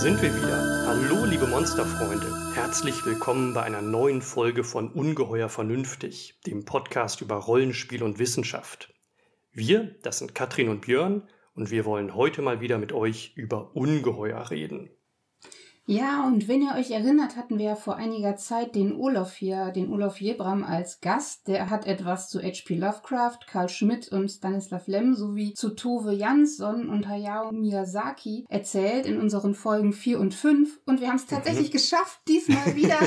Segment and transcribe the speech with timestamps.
[0.00, 0.86] sind wir wieder.
[0.86, 2.54] Hallo, liebe Monsterfreunde.
[2.54, 8.94] Herzlich willkommen bei einer neuen Folge von Ungeheuer Vernünftig, dem Podcast über Rollenspiel und Wissenschaft.
[9.52, 13.76] Wir, das sind Katrin und Björn, und wir wollen heute mal wieder mit euch über
[13.76, 14.88] Ungeheuer reden.
[15.90, 19.72] Ja, und wenn ihr euch erinnert, hatten wir ja vor einiger Zeit den Olaf hier,
[19.72, 21.48] den Olaf Jebram als Gast.
[21.48, 22.76] Der hat etwas zu H.P.
[22.76, 29.18] Lovecraft, Karl Schmidt und Stanislav Lem sowie zu Tove Jansson und Hayao Miyazaki erzählt in
[29.18, 30.78] unseren Folgen 4 und 5.
[30.86, 31.72] Und wir haben es tatsächlich mhm.
[31.72, 32.98] geschafft, diesmal wieder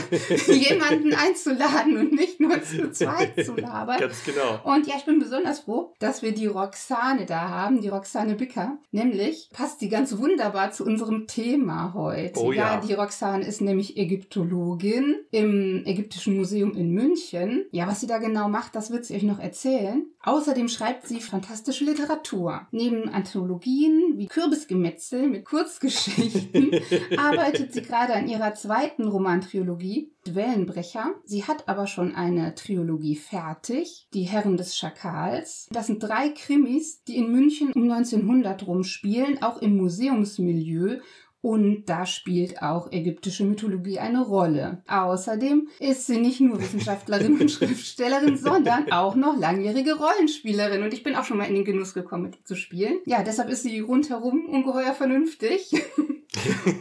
[0.53, 3.97] jemanden einzuladen und nicht nur zu zweit zu labern.
[3.97, 4.59] Ganz genau.
[4.65, 8.77] Und ja, ich bin besonders froh, dass wir die Roxane da haben, die Roxane Bicker.
[8.91, 12.41] Nämlich passt die ganz wunderbar zu unserem Thema heute.
[12.41, 17.65] Oh ja die Roxane ist nämlich Ägyptologin im Ägyptischen Museum in München.
[17.71, 20.05] Ja, was sie da genau macht, das wird sie euch noch erzählen.
[20.21, 22.67] Außerdem schreibt sie fantastische Literatur.
[22.71, 26.71] Neben Anthologien wie Kürbisgemetzel mit Kurzgeschichten
[27.17, 31.13] arbeitet sie gerade an ihrer zweiten Romantrilogie, Wellenbrecher.
[31.25, 35.67] Sie hat aber schon eine Trilogie fertig, Die Herren des Schakals.
[35.71, 40.99] Das sind drei Krimis, die in München um 1900 rumspielen, auch im Museumsmilieu
[41.43, 44.81] und da spielt auch ägyptische Mythologie eine Rolle.
[44.87, 50.83] Außerdem ist sie nicht nur Wissenschaftlerin und Schriftstellerin, sondern auch noch langjährige Rollenspielerin.
[50.83, 52.99] Und ich bin auch schon mal in den Genuss gekommen, mit ihr zu spielen.
[53.05, 55.69] Ja, deshalb ist sie rundherum ungeheuer vernünftig.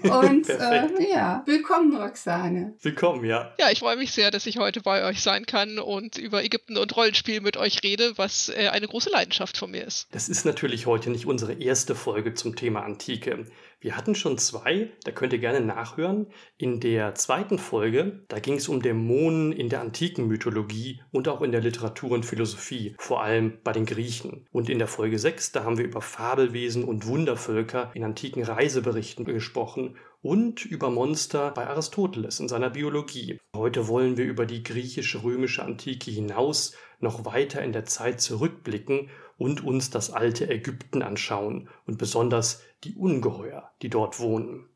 [0.02, 2.74] Und äh, ja, willkommen, Roxane.
[2.80, 3.52] Willkommen, ja.
[3.58, 6.78] Ja, ich freue mich sehr, dass ich heute bei euch sein kann und über Ägypten
[6.78, 10.08] und Rollenspiel mit euch rede, was äh, eine große Leidenschaft von mir ist.
[10.10, 13.46] Das ist natürlich heute nicht unsere erste Folge zum Thema Antike.
[13.82, 16.28] Wir hatten schon zwei, da könnt ihr gerne nachhören.
[16.56, 21.42] In der zweiten Folge, da ging es um Dämonen in der antiken Mythologie und auch
[21.42, 24.46] in der Literatur und Philosophie, vor allem bei den Griechen.
[24.52, 29.24] Und in der Folge 6, da haben wir über Fabelwesen und Wundervölker in antiken Reiseberichten
[29.24, 33.40] gesprochen und über Monster bei Aristoteles in seiner Biologie.
[33.56, 39.10] Heute wollen wir über die griechisch-römische Antike hinaus noch weiter in der Zeit zurückblicken
[39.42, 44.68] und uns das alte Ägypten anschauen und besonders die Ungeheuer, die dort wohnen.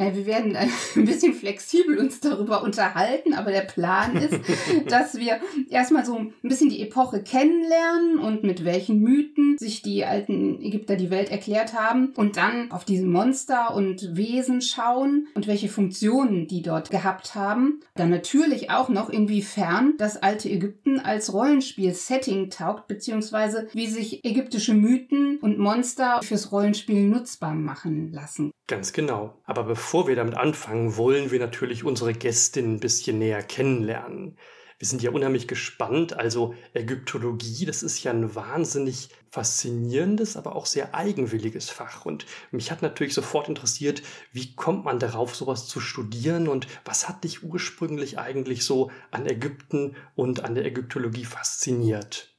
[0.00, 0.56] Na, wir werden
[0.96, 4.40] ein bisschen flexibel uns darüber unterhalten, aber der Plan ist,
[4.88, 10.06] dass wir erstmal so ein bisschen die Epoche kennenlernen und mit welchen Mythen sich die
[10.06, 15.46] alten Ägypter die Welt erklärt haben und dann auf diese Monster und Wesen schauen und
[15.46, 17.80] welche Funktionen die dort gehabt haben.
[17.94, 24.72] Dann natürlich auch noch inwiefern das alte Ägypten als Rollenspiel-Setting taugt, beziehungsweise wie sich ägyptische
[24.72, 28.50] Mythen und Monster fürs Rollenspiel nutzbar machen lassen.
[28.70, 29.34] Ganz genau.
[29.46, 34.36] Aber bevor wir damit anfangen, wollen wir natürlich unsere Gästin ein bisschen näher kennenlernen.
[34.78, 36.14] Wir sind ja unheimlich gespannt.
[36.14, 42.06] Also Ägyptologie, das ist ja ein wahnsinnig faszinierendes, aber auch sehr eigenwilliges Fach.
[42.06, 44.02] Und mich hat natürlich sofort interessiert,
[44.32, 49.26] wie kommt man darauf, sowas zu studieren und was hat dich ursprünglich eigentlich so an
[49.26, 52.29] Ägypten und an der Ägyptologie fasziniert?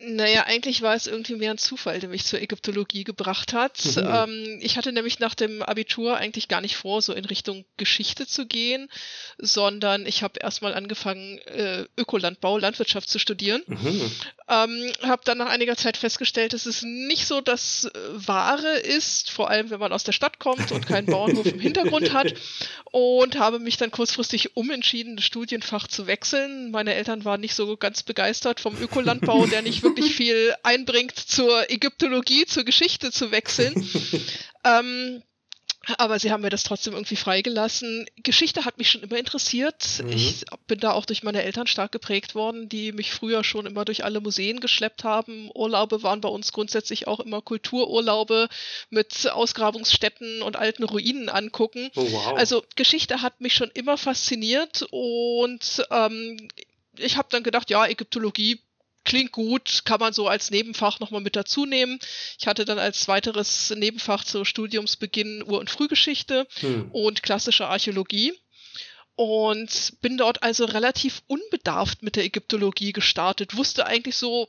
[0.00, 3.78] Naja, eigentlich war es irgendwie mehr ein Zufall, der mich zur Ägyptologie gebracht hat.
[3.98, 4.06] Mhm.
[4.14, 8.26] Ähm, ich hatte nämlich nach dem Abitur eigentlich gar nicht vor, so in Richtung Geschichte
[8.26, 8.88] zu gehen,
[9.38, 13.62] sondern ich habe erstmal angefangen, äh, Ökolandbau, Landwirtschaft zu studieren.
[13.66, 14.10] Mhm.
[14.48, 19.50] Ähm, habe dann nach einiger Zeit festgestellt, dass es nicht so das Wahre ist, vor
[19.50, 22.34] allem wenn man aus der Stadt kommt und keinen Bauernhof im Hintergrund hat.
[22.84, 26.70] Und habe mich dann kurzfristig umentschieden, das Studienfach zu wechseln.
[26.70, 31.70] Meine Eltern waren nicht so ganz begeistert vom Ökolandbau, der nicht wirklich viel einbringt, zur
[31.70, 33.74] Ägyptologie, zur Geschichte zu wechseln.
[34.64, 35.22] ähm,
[35.96, 38.06] aber sie haben mir das trotzdem irgendwie freigelassen.
[38.22, 40.02] Geschichte hat mich schon immer interessiert.
[40.02, 40.10] Mhm.
[40.10, 43.84] Ich bin da auch durch meine Eltern stark geprägt worden, die mich früher schon immer
[43.84, 45.50] durch alle Museen geschleppt haben.
[45.54, 48.48] Urlaube waren bei uns grundsätzlich auch immer Kultururlaube
[48.90, 51.90] mit Ausgrabungsstätten und alten Ruinen angucken.
[51.94, 52.36] Oh, wow.
[52.36, 56.48] Also Geschichte hat mich schon immer fasziniert und ähm,
[56.98, 58.60] ich habe dann gedacht, ja, Ägyptologie
[59.08, 61.98] klingt gut, kann man so als Nebenfach nochmal mit dazu nehmen.
[62.38, 66.90] Ich hatte dann als weiteres Nebenfach zu Studiumsbeginn Ur- und Frühgeschichte hm.
[66.92, 68.34] und klassische Archäologie
[69.14, 74.46] und bin dort also relativ unbedarft mit der Ägyptologie gestartet, wusste eigentlich so,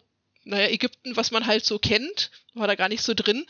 [0.50, 3.46] naja, Ägypten, was man halt so kennt, war da gar nicht so drin.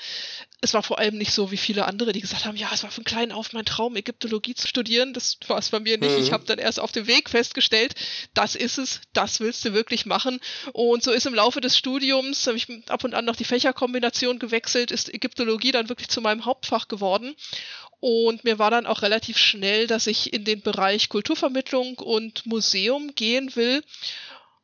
[0.62, 2.92] Es war vor allem nicht so wie viele andere, die gesagt haben, ja, es war
[2.92, 5.14] von klein auf mein Traum, Ägyptologie zu studieren.
[5.14, 6.18] Das war es bei mir nicht.
[6.18, 6.24] Mhm.
[6.24, 7.96] Ich habe dann erst auf dem Weg festgestellt,
[8.34, 10.40] das ist es, das willst du wirklich machen.
[10.74, 14.38] Und so ist im Laufe des Studiums, habe ich ab und an noch die Fächerkombination
[14.38, 17.36] gewechselt, ist Ägyptologie dann wirklich zu meinem Hauptfach geworden.
[18.02, 23.14] Und mir war dann auch relativ schnell, dass ich in den Bereich Kulturvermittlung und Museum
[23.16, 23.84] gehen will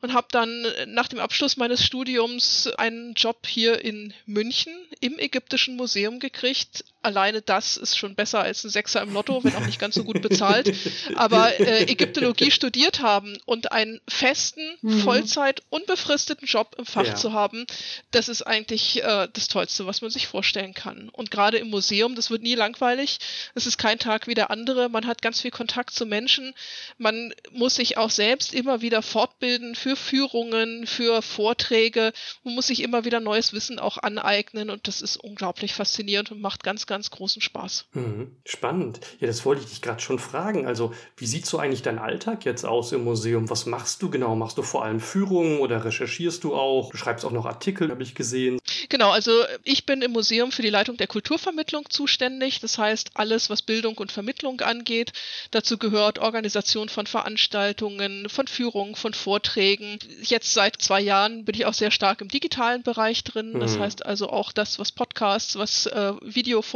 [0.02, 5.76] und habe dann nach dem Abschluss meines Studiums einen Job hier in München im Ägyptischen
[5.76, 9.80] Museum gekriegt alleine das ist schon besser als ein Sechser im Lotto, wenn auch nicht
[9.80, 10.74] ganz so gut bezahlt.
[11.16, 15.00] Aber äh, Ägyptologie studiert haben und einen festen, mhm.
[15.00, 17.16] Vollzeit, unbefristeten Job im Fach ja.
[17.16, 17.66] zu haben,
[18.12, 21.10] das ist eigentlich äh, das Tollste, was man sich vorstellen kann.
[21.10, 23.20] Und gerade im Museum, das wird nie langweilig.
[23.54, 24.90] Es ist kein Tag wie der andere.
[24.90, 26.54] Man hat ganz viel Kontakt zu Menschen.
[26.98, 32.14] Man muss sich auch selbst immer wieder fortbilden für Führungen, für Vorträge.
[32.44, 36.42] Man muss sich immer wieder neues Wissen auch aneignen und das ist unglaublich faszinierend und
[36.42, 37.86] macht ganz, ganz großen Spaß.
[37.94, 38.36] Mhm.
[38.46, 39.00] Spannend.
[39.20, 40.66] Ja, das wollte ich dich gerade schon fragen.
[40.66, 43.50] Also, wie sieht so eigentlich dein Alltag jetzt aus im Museum?
[43.50, 44.36] Was machst du genau?
[44.36, 46.92] Machst du vor allem Führungen oder recherchierst du auch?
[46.92, 48.60] Du schreibst auch noch Artikel, habe ich gesehen.
[48.90, 49.32] Genau, also
[49.64, 52.60] ich bin im Museum für die Leitung der Kulturvermittlung zuständig.
[52.60, 55.14] Das heißt, alles, was Bildung und Vermittlung angeht.
[55.52, 60.00] Dazu gehört Organisation von Veranstaltungen, von Führungen, von Vorträgen.
[60.22, 63.60] Jetzt seit zwei Jahren bin ich auch sehr stark im digitalen Bereich drin.
[63.60, 63.82] Das mhm.
[63.82, 66.14] heißt also auch das, was Podcasts, was äh,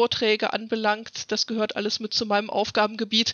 [0.09, 3.33] Videovorträge anbelangt, das gehört alles mit zu meinem Aufgabengebiet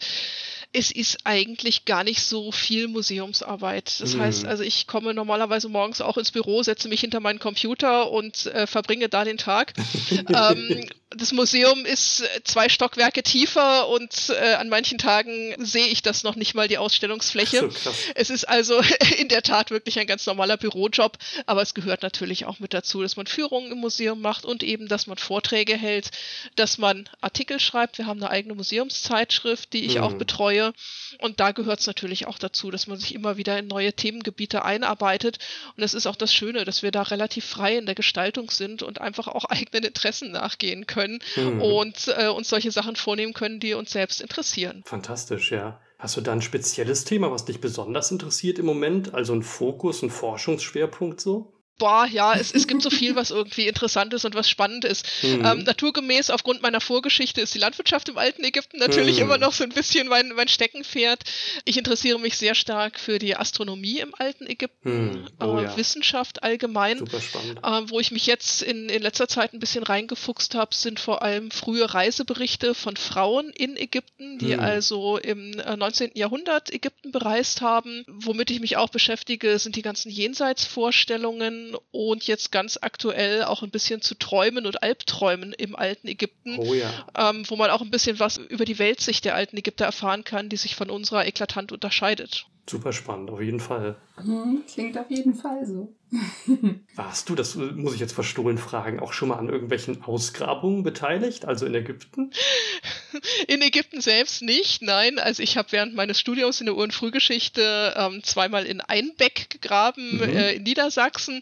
[0.77, 4.01] es ist eigentlich gar nicht so viel Museumsarbeit.
[4.01, 4.19] Das mhm.
[4.19, 8.47] heißt, also ich komme normalerweise morgens auch ins Büro, setze mich hinter meinen Computer und
[8.47, 9.71] äh, verbringe da den Tag.
[10.11, 10.85] ähm,
[11.17, 16.35] das Museum ist zwei Stockwerke tiefer und äh, an manchen Tagen sehe ich das noch
[16.35, 17.69] nicht mal die Ausstellungsfläche.
[17.71, 18.79] So, es ist also
[19.17, 23.01] in der Tat wirklich ein ganz normaler Bürojob, aber es gehört natürlich auch mit dazu,
[23.01, 26.11] dass man Führungen im Museum macht und eben, dass man Vorträge hält,
[26.55, 27.97] dass man Artikel schreibt.
[27.97, 30.03] Wir haben eine eigene Museumszeitschrift, die ich mhm.
[30.03, 30.73] auch betreue
[31.19, 34.65] und da gehört es natürlich auch dazu, dass man sich immer wieder in neue Themengebiete
[34.65, 35.39] einarbeitet.
[35.75, 38.83] Und das ist auch das Schöne, dass wir da relativ frei in der Gestaltung sind
[38.83, 41.04] und einfach auch eigenen Interessen nachgehen können
[41.35, 41.61] mhm.
[41.61, 44.83] und äh, uns solche Sachen vornehmen können, die uns selbst interessieren.
[44.85, 45.79] Fantastisch, ja.
[45.97, 49.13] Hast du da ein spezielles Thema, was dich besonders interessiert im Moment?
[49.13, 51.54] Also ein Fokus, ein Forschungsschwerpunkt so?
[51.77, 55.05] Boah, ja, es, es gibt so viel, was irgendwie interessant ist und was spannend ist.
[55.23, 55.45] Mhm.
[55.45, 59.23] Ähm, naturgemäß, aufgrund meiner Vorgeschichte, ist die Landwirtschaft im alten Ägypten natürlich mhm.
[59.23, 61.23] immer noch so ein bisschen mein, mein Steckenpferd.
[61.65, 65.27] Ich interessiere mich sehr stark für die Astronomie im alten Ägypten, mhm.
[65.39, 65.77] oh, äh, ja.
[65.77, 67.05] Wissenschaft allgemein.
[67.05, 71.21] Äh, wo ich mich jetzt in, in letzter Zeit ein bisschen reingefuchst habe, sind vor
[71.23, 74.59] allem frühe Reiseberichte von Frauen in Ägypten, die mhm.
[74.59, 76.11] also im 19.
[76.11, 78.03] Äh, Jahrhundert Ägypten bereist haben.
[78.07, 83.71] Womit ich mich auch beschäftige, sind die ganzen Jenseitsvorstellungen und jetzt ganz aktuell auch ein
[83.71, 86.89] bisschen zu Träumen und Albträumen im alten Ägypten, oh ja.
[87.17, 90.49] ähm, wo man auch ein bisschen was über die Weltsicht der alten Ägypter erfahren kann,
[90.49, 92.45] die sich von unserer eklatant unterscheidet.
[92.69, 93.95] Super spannend, auf jeden Fall.
[94.23, 95.93] Mhm, klingt auf jeden Fall so.
[96.95, 101.45] Warst du, das muss ich jetzt verstohlen fragen, auch schon mal an irgendwelchen Ausgrabungen beteiligt,
[101.45, 102.31] also in Ägypten?
[103.47, 105.19] In Ägypten selbst nicht, nein.
[105.19, 110.23] Also ich habe während meines Studiums in der Uhrenfrühgeschichte ähm, zweimal in Einbeck gegraben, mhm.
[110.23, 111.41] äh, in Niedersachsen.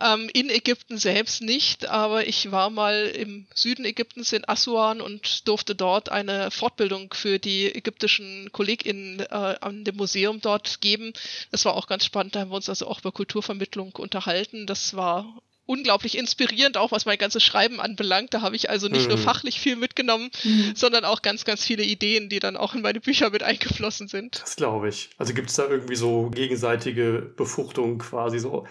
[0.00, 5.46] Ähm, in Ägypten selbst nicht, aber ich war mal im Süden Ägyptens in Assuan und
[5.46, 11.12] durfte dort eine Fortbildung für die ägyptischen KollegInnen äh, an dem Museum dort geben.
[11.50, 14.66] Das war auch ganz spannend, da haben wir uns also auch über Kulturvermittlung unterhalten.
[14.66, 18.34] Das war unglaublich inspirierend, auch was mein ganzes Schreiben anbelangt.
[18.34, 19.08] Da habe ich also nicht mhm.
[19.08, 20.72] nur fachlich viel mitgenommen, mhm.
[20.74, 24.40] sondern auch ganz, ganz viele Ideen, die dann auch in meine Bücher mit eingeflossen sind.
[24.42, 25.10] Das glaube ich.
[25.18, 28.66] Also gibt es da irgendwie so gegenseitige Befruchtung quasi so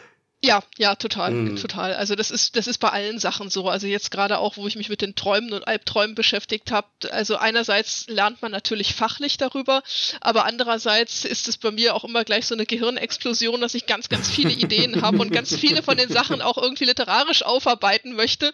[0.46, 1.56] ja, ja, total, mm.
[1.56, 1.94] total.
[1.94, 3.70] Also das ist, das ist bei allen Sachen so.
[3.70, 6.88] Also jetzt gerade auch, wo ich mich mit den Träumen und Albträumen beschäftigt habe.
[7.12, 9.84] Also einerseits lernt man natürlich fachlich darüber,
[10.20, 14.10] aber andererseits ist es bei mir auch immer gleich so eine Gehirnexplosion, dass ich ganz,
[14.10, 18.52] ganz viele Ideen habe und ganz viele von den Sachen auch irgendwie literarisch aufarbeiten möchte.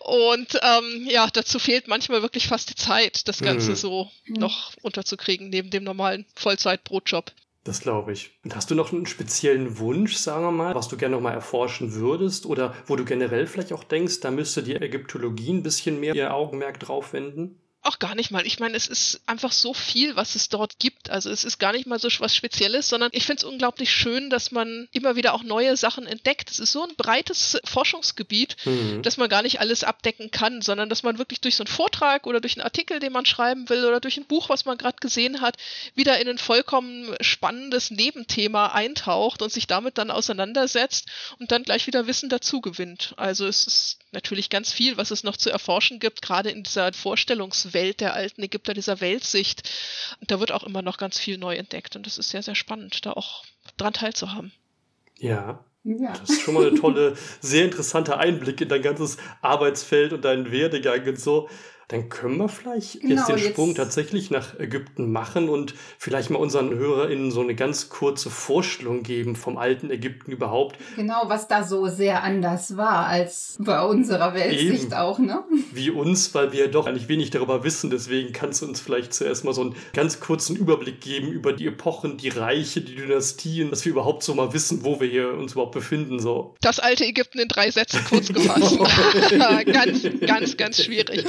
[0.00, 3.76] Und ähm, ja, dazu fehlt manchmal wirklich fast die Zeit, das Ganze mm.
[3.76, 4.32] so mm.
[4.32, 7.30] noch unterzukriegen neben dem normalen Vollzeit-Brotjob.
[7.64, 8.40] Das glaube ich.
[8.44, 11.34] Und hast du noch einen speziellen Wunsch, sagen wir mal, was du gerne noch mal
[11.34, 16.00] erforschen würdest oder wo du generell vielleicht auch denkst, da müsste die Ägyptologie ein bisschen
[16.00, 17.60] mehr ihr Augenmerk drauf wenden?
[17.88, 18.46] Auch gar nicht mal.
[18.46, 21.08] Ich meine, es ist einfach so viel, was es dort gibt.
[21.08, 24.28] Also es ist gar nicht mal so was Spezielles, sondern ich finde es unglaublich schön,
[24.28, 26.50] dass man immer wieder auch neue Sachen entdeckt.
[26.50, 29.02] Es ist so ein breites Forschungsgebiet, mhm.
[29.02, 32.26] dass man gar nicht alles abdecken kann, sondern dass man wirklich durch so einen Vortrag
[32.26, 34.98] oder durch einen Artikel, den man schreiben will oder durch ein Buch, was man gerade
[35.00, 35.56] gesehen hat,
[35.94, 41.86] wieder in ein vollkommen spannendes Nebenthema eintaucht und sich damit dann auseinandersetzt und dann gleich
[41.86, 43.14] wieder Wissen dazu gewinnt.
[43.16, 46.92] Also es ist natürlich ganz viel, was es noch zu erforschen gibt, gerade in dieser
[46.92, 49.68] Vorstellungswelt der alten Ägypter, dieser Weltsicht.
[50.20, 52.54] Und da wird auch immer noch ganz viel neu entdeckt und das ist sehr, sehr
[52.54, 53.44] spannend, da auch
[53.76, 54.52] dran teilzuhaben.
[55.18, 55.64] Ja.
[55.84, 56.12] Ja.
[56.12, 60.50] Das ist schon mal eine tolle, sehr interessante Einblick in dein ganzes Arbeitsfeld und deinen
[60.50, 61.48] Werdegang und so.
[61.88, 66.28] Dann können wir vielleicht genau, jetzt den Sprung jetzt tatsächlich nach Ägypten machen und vielleicht
[66.28, 70.76] mal unseren HörerInnen so eine ganz kurze Vorstellung geben vom alten Ägypten überhaupt.
[70.96, 74.92] Genau, was da so sehr anders war als bei unserer Weltsicht Eben.
[74.92, 75.42] auch, ne?
[75.72, 77.88] Wie uns, weil wir doch eigentlich wenig darüber wissen.
[77.88, 81.68] Deswegen kannst du uns vielleicht zuerst mal so einen ganz kurzen Überblick geben über die
[81.68, 85.52] Epochen, die Reiche, die Dynastien, dass wir überhaupt so mal wissen, wo wir hier uns
[85.52, 86.20] überhaupt befinden.
[86.20, 86.54] So.
[86.60, 88.78] Das alte Ägypten in drei Sätzen kurz gefasst.
[89.72, 91.24] ganz, ganz, ganz schwierig.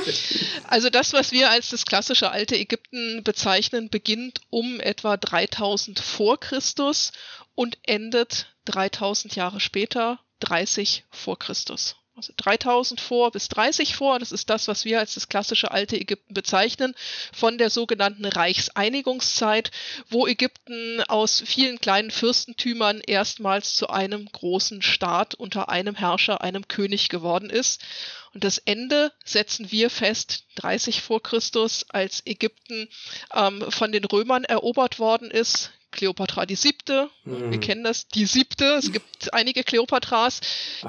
[0.66, 6.40] Also das, was wir als das klassische alte Ägypten bezeichnen, beginnt um etwa 3000 vor
[6.40, 7.12] Christus
[7.56, 11.96] und endet 3000 Jahre später, 30 vor Christus.
[12.20, 15.96] Also 3000 vor bis 30 vor, das ist das, was wir als das klassische alte
[15.96, 16.94] Ägypten bezeichnen,
[17.32, 19.72] von der sogenannten Reichseinigungszeit,
[20.10, 26.68] wo Ägypten aus vielen kleinen Fürstentümern erstmals zu einem großen Staat unter einem Herrscher, einem
[26.68, 27.86] König geworden ist.
[28.34, 32.90] Und das Ende setzen wir fest, 30 vor Christus, als Ägypten
[33.34, 37.10] ähm, von den Römern erobert worden ist, Kleopatra die siebte.
[37.24, 37.52] Mhm.
[37.52, 38.66] Wir kennen das, die siebte.
[38.76, 40.42] Es gibt einige Kleopatras,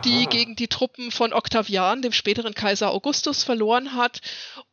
[0.04, 0.30] die Aha.
[0.30, 4.20] gegen die Truppen von Octavian, dem späteren Kaiser Augustus, verloren hat.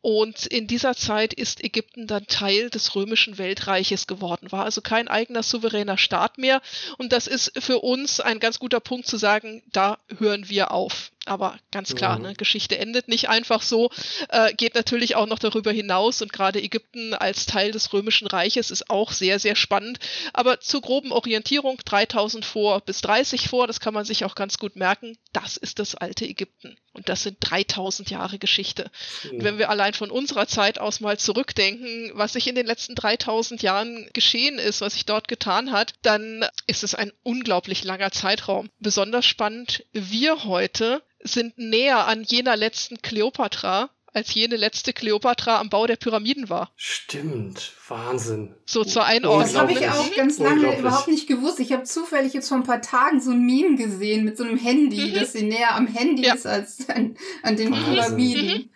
[0.00, 5.08] Und in dieser Zeit ist Ägypten dann Teil des römischen Weltreiches geworden, war also kein
[5.08, 6.60] eigener souveräner Staat mehr.
[6.98, 11.10] Und das ist für uns ein ganz guter Punkt zu sagen, da hören wir auf.
[11.28, 12.24] Aber ganz klar, mhm.
[12.24, 13.90] ne, Geschichte endet nicht einfach so,
[14.30, 18.70] äh, geht natürlich auch noch darüber hinaus und gerade Ägypten als Teil des Römischen Reiches
[18.70, 19.98] ist auch sehr, sehr spannend.
[20.32, 24.58] Aber zur groben Orientierung 3000 vor bis 30 vor, das kann man sich auch ganz
[24.58, 26.76] gut merken, das ist das alte Ägypten.
[26.98, 28.90] Und das sind 3000 Jahre Geschichte.
[29.30, 32.96] Und wenn wir allein von unserer Zeit aus mal zurückdenken, was sich in den letzten
[32.96, 38.10] 3000 Jahren geschehen ist, was sich dort getan hat, dann ist es ein unglaublich langer
[38.10, 38.68] Zeitraum.
[38.80, 45.70] Besonders spannend, wir heute sind näher an jener letzten Kleopatra, als jene letzte Kleopatra am
[45.70, 46.72] Bau der Pyramiden war.
[46.76, 48.54] Stimmt, Wahnsinn.
[48.66, 49.52] So zur Einordnung.
[49.52, 51.60] Das habe ich auch ganz lange überhaupt nicht gewusst.
[51.60, 54.58] Ich habe zufällig jetzt vor ein paar Tagen so ein Meme gesehen mit so einem
[54.58, 55.14] Handy, mhm.
[55.14, 56.34] dass sie näher am Handy ja.
[56.34, 57.94] ist als an, an den Wahnsinn.
[57.94, 58.46] Pyramiden.
[58.46, 58.70] Mhm.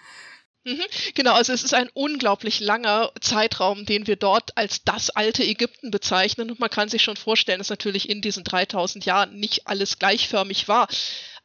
[0.65, 0.85] Mhm.
[1.15, 5.91] Genau, also es ist ein unglaublich langer Zeitraum, den wir dort als das alte Ägypten
[5.91, 6.51] bezeichnen.
[6.51, 10.69] Und man kann sich schon vorstellen, dass natürlich in diesen 3000 Jahren nicht alles gleichförmig
[10.69, 10.87] war.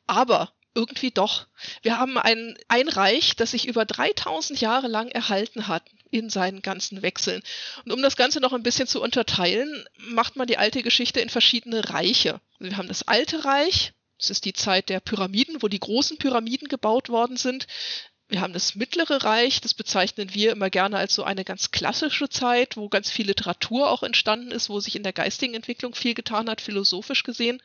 [0.05, 1.47] Aber irgendwie doch.
[1.81, 6.61] Wir haben ein, ein Reich, das sich über 3000 Jahre lang erhalten hat in seinen
[6.61, 7.41] ganzen Wechseln.
[7.83, 11.29] Und um das Ganze noch ein bisschen zu unterteilen, macht man die alte Geschichte in
[11.29, 12.39] verschiedene Reiche.
[12.59, 16.67] Wir haben das alte Reich, das ist die Zeit der Pyramiden, wo die großen Pyramiden
[16.67, 17.65] gebaut worden sind.
[18.29, 22.29] Wir haben das mittlere Reich, das bezeichnen wir immer gerne als so eine ganz klassische
[22.29, 26.13] Zeit, wo ganz viel Literatur auch entstanden ist, wo sich in der geistigen Entwicklung viel
[26.13, 27.63] getan hat, philosophisch gesehen.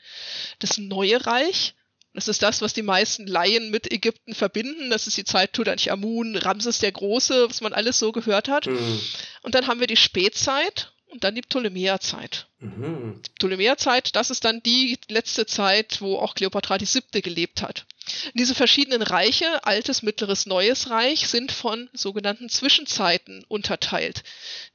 [0.60, 1.74] Das neue Reich,
[2.14, 4.90] das ist das, was die meisten Laien mit Ägypten verbinden.
[4.90, 8.66] Das ist die Zeit Tutanchamun, Ramses der Große, was man alles so gehört hat.
[8.66, 9.00] Mhm.
[9.42, 12.48] Und dann haben wir die Spätzeit und dann die Ptolemäerzeit.
[12.62, 13.20] Mhm.
[13.38, 17.86] Ptolemäerzeit, das ist dann die letzte Zeit, wo auch Kleopatra die siebte gelebt hat.
[18.34, 24.22] Diese verschiedenen Reiche, altes, mittleres, neues Reich, sind von sogenannten Zwischenzeiten unterteilt.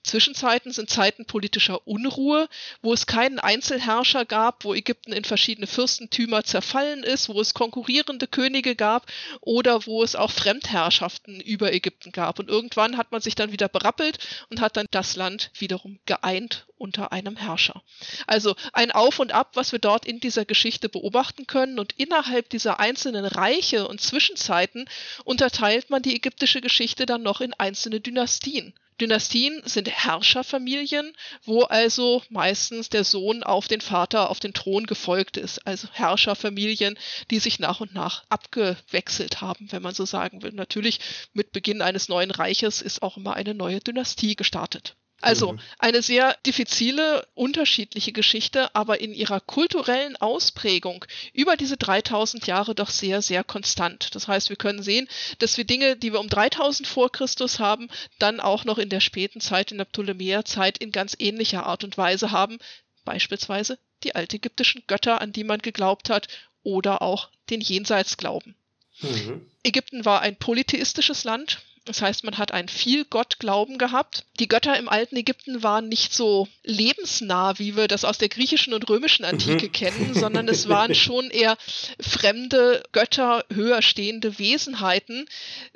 [0.03, 2.47] Zwischenzeiten sind Zeiten politischer Unruhe,
[2.81, 8.27] wo es keinen Einzelherrscher gab, wo Ägypten in verschiedene Fürstentümer zerfallen ist, wo es konkurrierende
[8.27, 9.07] Könige gab
[9.41, 12.39] oder wo es auch Fremdherrschaften über Ägypten gab.
[12.39, 16.65] Und irgendwann hat man sich dann wieder berappelt und hat dann das Land wiederum geeint
[16.77, 17.81] unter einem Herrscher.
[18.25, 21.79] Also ein Auf und Ab, was wir dort in dieser Geschichte beobachten können.
[21.79, 24.89] Und innerhalb dieser einzelnen Reiche und Zwischenzeiten
[25.23, 28.73] unterteilt man die ägyptische Geschichte dann noch in einzelne Dynastien.
[28.99, 35.37] Dynastien sind Herrscherfamilien, wo also meistens der Sohn auf den Vater auf den Thron gefolgt
[35.37, 35.67] ist.
[35.67, 36.97] Also Herrscherfamilien,
[37.29, 40.51] die sich nach und nach abgewechselt haben, wenn man so sagen will.
[40.51, 40.99] Natürlich
[41.33, 44.95] mit Beginn eines neuen Reiches ist auch immer eine neue Dynastie gestartet.
[45.21, 45.59] Also mhm.
[45.79, 52.91] eine sehr diffizile, unterschiedliche Geschichte, aber in ihrer kulturellen Ausprägung über diese 3000 Jahre doch
[52.91, 54.13] sehr, sehr konstant.
[54.13, 55.07] Das heißt, wir können sehen,
[55.39, 58.99] dass wir Dinge, die wir um 3000 vor Christus haben, dann auch noch in der
[58.99, 62.59] späten Zeit, in der Ptolemäerzeit in ganz ähnlicher Art und Weise haben.
[63.03, 66.27] Beispielsweise die altägyptischen Götter, an die man geglaubt hat,
[66.61, 68.53] oder auch den Jenseitsglauben.
[68.99, 69.49] Mhm.
[69.63, 71.59] Ägypten war ein polytheistisches Land.
[71.87, 74.25] Das heißt, man hat einen viel Gottglauben gehabt.
[74.39, 78.73] Die Götter im alten Ägypten waren nicht so lebensnah, wie wir das aus der griechischen
[78.73, 79.71] und römischen Antike mhm.
[79.71, 81.57] kennen, sondern es waren schon eher
[81.99, 85.27] fremde Götter, höher stehende Wesenheiten,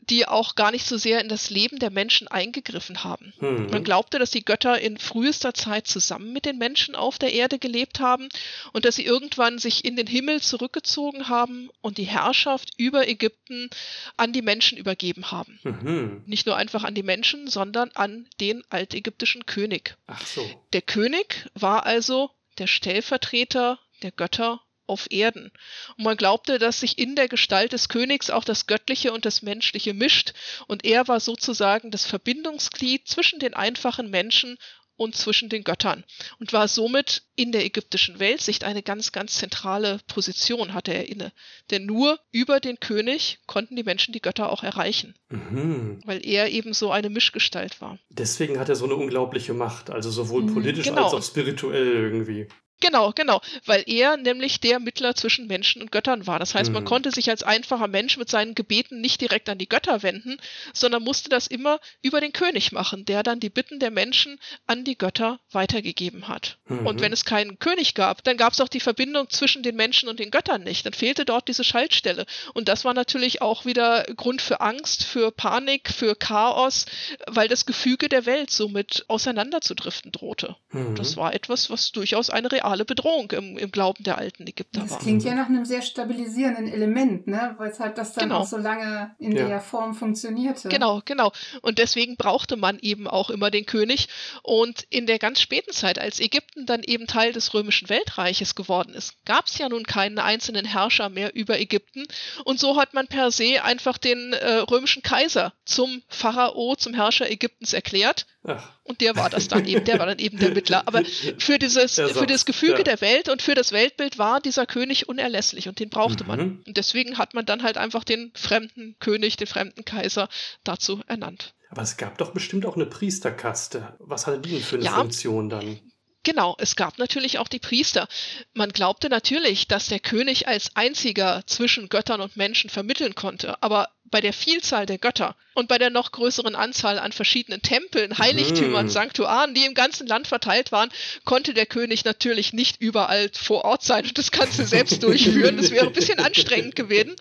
[0.09, 3.33] die auch gar nicht so sehr in das Leben der Menschen eingegriffen haben.
[3.39, 3.69] Mhm.
[3.71, 7.57] Man glaubte, dass die Götter in frühester Zeit zusammen mit den Menschen auf der Erde
[7.57, 8.27] gelebt haben
[8.73, 13.69] und dass sie irgendwann sich in den Himmel zurückgezogen haben und die Herrschaft über Ägypten
[14.17, 15.59] an die Menschen übergeben haben.
[15.63, 16.00] Mhm.
[16.01, 16.23] Mhm.
[16.25, 19.95] Nicht nur einfach an die Menschen, sondern an den altägyptischen König.
[20.07, 20.43] Ach so.
[20.73, 25.51] Der König war also der Stellvertreter der Götter auf Erden.
[25.97, 29.41] Und man glaubte, dass sich in der Gestalt des Königs auch das Göttliche und das
[29.41, 30.33] Menschliche mischt,
[30.67, 34.57] und er war sozusagen das Verbindungsglied zwischen den einfachen Menschen
[35.01, 36.03] und zwischen den Göttern
[36.39, 41.33] und war somit in der ägyptischen Weltsicht eine ganz, ganz zentrale Position hatte er inne.
[41.71, 46.01] Denn nur über den König konnten die Menschen die Götter auch erreichen, mhm.
[46.05, 47.97] weil er eben so eine Mischgestalt war.
[48.09, 50.53] Deswegen hat er so eine unglaubliche Macht, also sowohl mhm.
[50.53, 51.05] politisch genau.
[51.05, 52.47] als auch spirituell irgendwie.
[52.81, 56.39] Genau, genau, weil er nämlich der Mittler zwischen Menschen und Göttern war.
[56.39, 56.73] Das heißt, mhm.
[56.73, 60.37] man konnte sich als einfacher Mensch mit seinen Gebeten nicht direkt an die Götter wenden,
[60.73, 64.83] sondern musste das immer über den König machen, der dann die Bitten der Menschen an
[64.83, 66.57] die Götter weitergegeben hat.
[66.65, 66.87] Mhm.
[66.87, 70.09] Und wenn es keinen König gab, dann gab es auch die Verbindung zwischen den Menschen
[70.09, 70.85] und den Göttern nicht.
[70.85, 72.25] Dann fehlte dort diese Schaltstelle.
[72.53, 76.87] Und das war natürlich auch wieder Grund für Angst, für Panik, für Chaos,
[77.27, 80.55] weil das Gefüge der Welt somit auseinanderzudriften drohte.
[80.71, 80.95] Mhm.
[80.95, 84.81] Das war etwas, was durchaus eine reale reale Bedrohung im, im Glauben der alten Ägypter
[84.81, 84.97] das war.
[84.97, 87.55] Das klingt ja nach einem sehr stabilisierenden Element, ne?
[87.59, 88.39] Weshalb das dann genau.
[88.39, 89.47] auch so lange in ja.
[89.47, 90.69] der Form funktionierte.
[90.69, 91.31] Genau, genau.
[91.61, 94.07] Und deswegen brauchte man eben auch immer den König.
[94.43, 98.93] Und in der ganz späten Zeit, als Ägypten dann eben Teil des römischen Weltreiches geworden
[98.93, 102.05] ist, gab es ja nun keinen einzelnen Herrscher mehr über Ägypten.
[102.45, 107.29] Und so hat man per se einfach den äh, römischen Kaiser zum Pharao, zum Herrscher
[107.29, 108.25] Ägyptens erklärt.
[108.43, 108.69] Ach.
[108.83, 110.87] Und der war das dann eben, der war dann eben der Mittler.
[110.87, 111.03] Aber
[111.37, 112.83] für dieses, für das Gefüge ja.
[112.83, 116.27] der Welt und für das Weltbild war dieser König unerlässlich und den brauchte mhm.
[116.27, 116.63] man.
[116.65, 120.27] Und deswegen hat man dann halt einfach den fremden König, den fremden Kaiser
[120.63, 121.53] dazu ernannt.
[121.69, 123.95] Aber es gab doch bestimmt auch eine Priesterkaste.
[123.99, 125.79] Was hatte die denn für eine ja, Funktion dann?
[126.23, 128.07] Genau, es gab natürlich auch die Priester.
[128.53, 133.89] Man glaubte natürlich, dass der König als einziger zwischen Göttern und Menschen vermitteln konnte, aber
[134.11, 138.85] bei der Vielzahl der Götter und bei der noch größeren Anzahl an verschiedenen Tempeln, Heiligtümern,
[138.85, 138.89] mhm.
[138.89, 140.89] Sanktuaren, die im ganzen Land verteilt waren,
[141.25, 145.57] konnte der König natürlich nicht überall vor Ort sein und das Ganze selbst durchführen.
[145.57, 147.15] Das wäre ein bisschen anstrengend gewesen.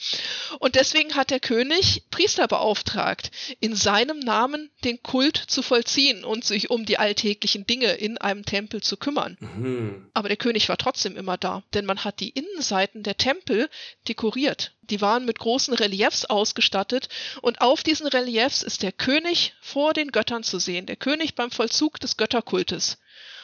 [0.58, 6.44] Und deswegen hat der König Priester beauftragt, in seinem Namen den Kult zu vollziehen und
[6.44, 9.36] sich um die alltäglichen Dinge in einem Tempel zu kümmern.
[9.40, 10.08] Mhm.
[10.14, 13.68] Aber der König war trotzdem immer da, denn man hat die Innenseiten der Tempel
[14.08, 14.72] dekoriert.
[14.90, 17.08] Die waren mit großen Reliefs ausgestattet
[17.42, 21.50] und auf diesen Reliefs ist der König vor den Göttern zu sehen, der König beim
[21.50, 22.98] Vollzug des Götterkultes.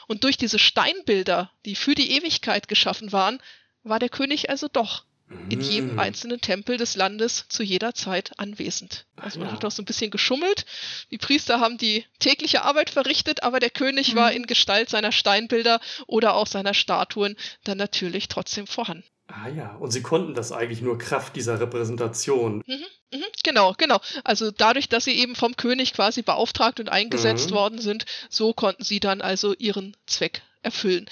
[0.09, 3.41] Und durch diese Steinbilder, die für die Ewigkeit geschaffen waren,
[3.83, 5.05] war der König also doch
[5.49, 5.99] in jedem mm.
[5.99, 9.07] einzelnen Tempel des Landes zu jeder Zeit anwesend.
[9.17, 10.65] Also man hat auch so ein bisschen geschummelt.
[11.11, 14.37] Die Priester haben die tägliche Arbeit verrichtet, aber der König war mhm.
[14.37, 19.05] in Gestalt seiner Steinbilder oder auch seiner Statuen dann natürlich trotzdem vorhanden.
[19.29, 22.63] Ah ja, und sie konnten das eigentlich nur Kraft dieser Repräsentation.
[22.67, 24.01] Mhm, mh, genau, genau.
[24.23, 27.55] Also dadurch, dass sie eben vom König quasi beauftragt und eingesetzt mhm.
[27.55, 31.09] worden sind, so konnten sie dann also ihren Zweck erfüllen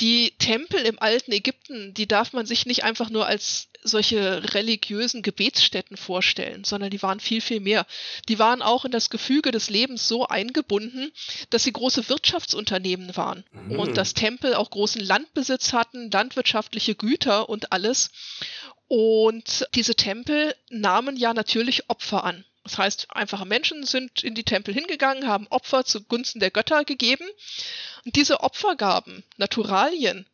[0.00, 5.22] die Tempel im alten Ägypten, die darf man sich nicht einfach nur als solche religiösen
[5.22, 7.84] Gebetsstätten vorstellen, sondern die waren viel, viel mehr.
[8.28, 11.10] Die waren auch in das Gefüge des Lebens so eingebunden,
[11.50, 13.78] dass sie große Wirtschaftsunternehmen waren mhm.
[13.78, 18.10] und dass Tempel auch großen Landbesitz hatten, landwirtschaftliche Güter und alles.
[18.94, 22.44] Und diese Tempel nahmen ja natürlich Opfer an.
[22.62, 27.24] Das heißt, einfache Menschen sind in die Tempel hingegangen, haben Opfer zugunsten der Götter gegeben.
[28.04, 30.26] Und diese Opfergaben, Naturalien,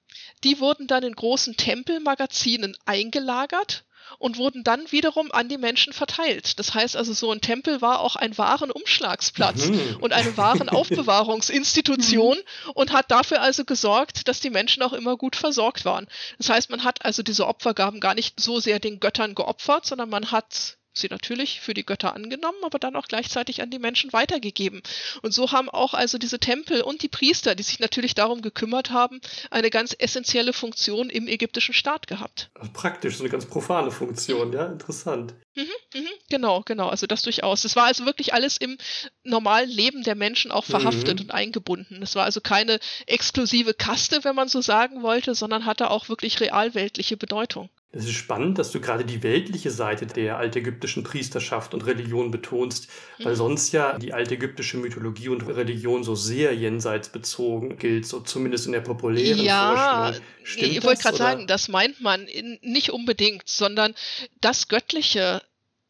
[0.42, 3.84] die wurden dann in großen Tempelmagazinen eingelagert
[4.18, 6.58] und wurden dann wiederum an die Menschen verteilt.
[6.58, 9.98] Das heißt also, so ein Tempel war auch ein Warenumschlagsplatz mhm.
[10.00, 12.70] und eine Warenaufbewahrungsinstitution mhm.
[12.74, 16.06] und hat dafür also gesorgt, dass die Menschen auch immer gut versorgt waren.
[16.38, 20.08] Das heißt, man hat also diese Opfergaben gar nicht so sehr den Göttern geopfert, sondern
[20.08, 24.12] man hat sie natürlich für die Götter angenommen, aber dann auch gleichzeitig an die Menschen
[24.12, 24.82] weitergegeben.
[25.22, 28.90] Und so haben auch also diese Tempel und die Priester, die sich natürlich darum gekümmert
[28.90, 32.50] haben, eine ganz essentielle Funktion im ägyptischen Staat gehabt.
[32.72, 35.34] Praktisch, so eine ganz profane Funktion, ja, interessant.
[35.58, 37.64] Mhm, mhm, genau, genau, also das durchaus.
[37.64, 38.78] Es war also wirklich alles im
[39.24, 41.24] normalen Leben der Menschen auch verhaftet mhm.
[41.24, 42.00] und eingebunden.
[42.00, 46.40] Es war also keine exklusive Kaste, wenn man so sagen wollte, sondern hatte auch wirklich
[46.40, 47.70] realweltliche Bedeutung.
[47.90, 52.88] Es ist spannend, dass du gerade die weltliche Seite der altägyptischen Priesterschaft und Religion betonst,
[53.18, 53.36] weil mhm.
[53.36, 58.82] sonst ja die altägyptische Mythologie und Religion so sehr jenseitsbezogen gilt, so zumindest in der
[58.82, 60.28] populären ja, Vorstellung.
[60.42, 63.94] Stimmt ich wollte gerade sagen, das meint man in, nicht unbedingt, sondern
[64.42, 65.40] das Göttliche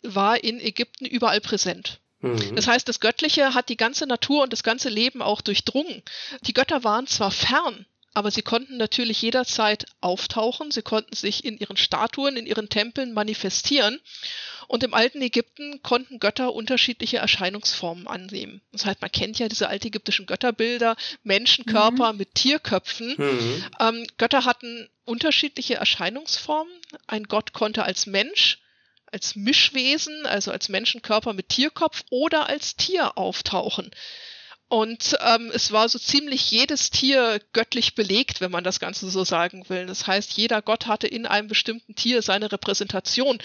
[0.02, 2.00] war in Ägypten überall präsent.
[2.20, 2.56] Mhm.
[2.56, 6.02] Das heißt, das Göttliche hat die ganze Natur und das ganze Leben auch durchdrungen.
[6.42, 11.56] Die Götter waren zwar fern, aber sie konnten natürlich jederzeit auftauchen, sie konnten sich in
[11.56, 14.00] ihren Statuen, in ihren Tempeln manifestieren
[14.66, 18.60] Und im alten Ägypten konnten Götter unterschiedliche Erscheinungsformen annehmen.
[18.72, 22.18] Das heißt, man kennt ja diese altägyptischen Götterbilder, Menschenkörper mhm.
[22.18, 23.14] mit Tierköpfen.
[23.16, 23.64] Mhm.
[23.80, 26.72] Ähm, Götter hatten unterschiedliche Erscheinungsformen.
[27.06, 28.58] Ein Gott konnte als Mensch,
[29.12, 33.90] als Mischwesen, also als Menschenkörper mit Tierkopf oder als Tier auftauchen.
[34.68, 39.24] Und ähm, es war so ziemlich jedes Tier göttlich belegt, wenn man das Ganze so
[39.24, 39.86] sagen will.
[39.86, 43.38] Das heißt, jeder Gott hatte in einem bestimmten Tier seine Repräsentation.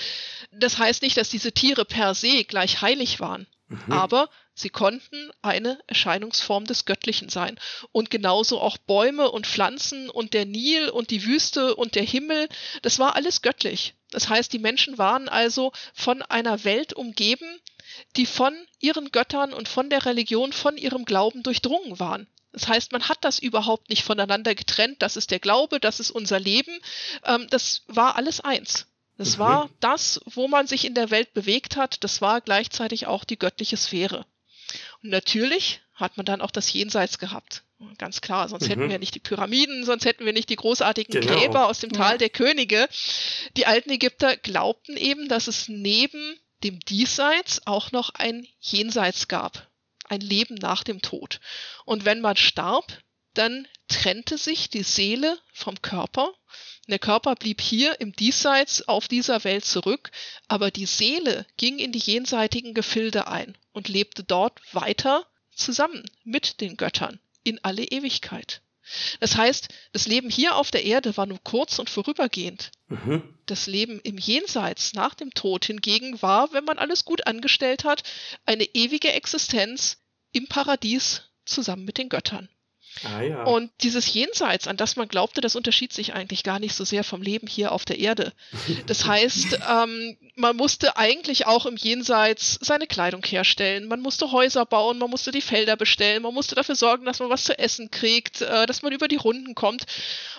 [0.52, 3.94] Das heißt nicht, dass diese Tiere per se gleich heilig waren, mhm.
[3.94, 7.58] aber sie konnten eine Erscheinungsform des Göttlichen sein.
[7.94, 12.50] Und genauso auch Bäume und Pflanzen und der Nil und die Wüste und der Himmel,
[12.82, 13.94] das war alles göttlich.
[14.14, 17.48] Das heißt, die Menschen waren also von einer Welt umgeben,
[18.16, 22.28] die von ihren Göttern und von der Religion, von ihrem Glauben durchdrungen waren.
[22.52, 25.02] Das heißt, man hat das überhaupt nicht voneinander getrennt.
[25.02, 26.80] Das ist der Glaube, das ist unser Leben.
[27.26, 28.86] Ähm, das war alles eins.
[29.18, 32.04] Das war das, wo man sich in der Welt bewegt hat.
[32.04, 34.26] Das war gleichzeitig auch die göttliche Sphäre.
[35.02, 37.64] Und natürlich hat man dann auch das Jenseits gehabt.
[37.98, 38.70] Ganz klar, sonst mhm.
[38.70, 41.34] hätten wir nicht die Pyramiden, sonst hätten wir nicht die großartigen genau.
[41.34, 42.18] Gräber aus dem Tal ja.
[42.18, 42.88] der Könige.
[43.58, 49.68] Die alten Ägypter glaubten eben, dass es neben dem Diesseits auch noch ein Jenseits gab,
[50.06, 51.42] ein Leben nach dem Tod.
[51.86, 53.00] Und wenn man starb,
[53.34, 56.34] dann trennte sich die Seele vom Körper.
[56.88, 60.12] Der Körper blieb hier im Diesseits auf dieser Welt zurück,
[60.48, 66.60] aber die Seele ging in die jenseitigen Gefilde ein und lebte dort weiter zusammen mit
[66.60, 68.62] den Göttern in alle Ewigkeit.
[69.22, 72.72] Das heißt, das Leben hier auf der Erde war nur kurz und vorübergehend.
[72.88, 73.24] Mhm.
[73.46, 78.04] Das Leben im Jenseits nach dem Tod hingegen war, wenn man alles gut angestellt hat,
[78.46, 79.98] eine ewige Existenz
[80.34, 82.50] im Paradies zusammen mit den Göttern.
[83.04, 83.44] Ah, ja.
[83.44, 87.04] Und dieses Jenseits, an das man glaubte, das unterschied sich eigentlich gar nicht so sehr
[87.04, 88.34] vom Leben hier auf der Erde.
[88.88, 94.66] Das heißt, ähm, man musste eigentlich auch im Jenseits seine Kleidung herstellen, man musste Häuser
[94.66, 97.92] bauen, man musste die Felder bestellen, man musste dafür sorgen, dass man was zu essen
[97.92, 99.86] kriegt, äh, dass man über die Runden kommt.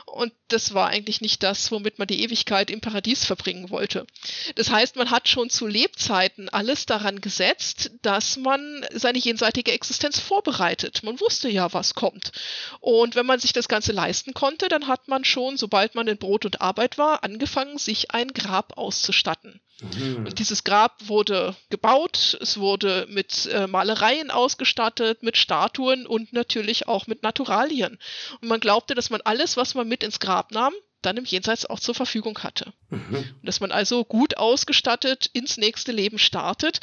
[0.07, 4.07] Und das war eigentlich nicht das, womit man die Ewigkeit im Paradies verbringen wollte.
[4.55, 10.21] Das heißt, man hat schon zu Lebzeiten alles daran gesetzt, dass man seine jenseitige Existenz
[10.21, 11.03] vorbereitet.
[11.03, 12.33] Man wusste ja, was kommt.
[12.81, 16.19] Und wenn man sich das Ganze leisten konnte, dann hat man schon, sobald man in
[16.19, 19.61] Brot und Arbeit war, angefangen, sich ein Grab auszustatten.
[19.81, 20.27] Mhm.
[20.27, 26.87] Und dieses Grab wurde gebaut, es wurde mit äh, Malereien ausgestattet, mit Statuen und natürlich
[26.87, 27.99] auch mit Naturalien.
[28.41, 31.67] Und man glaubte, dass man alles, was man mit ins Grab nahm, dann im Jenseits
[31.67, 32.73] auch zur Verfügung hatte.
[32.91, 33.35] Mhm.
[33.43, 36.81] Dass man also gut ausgestattet ins nächste Leben startet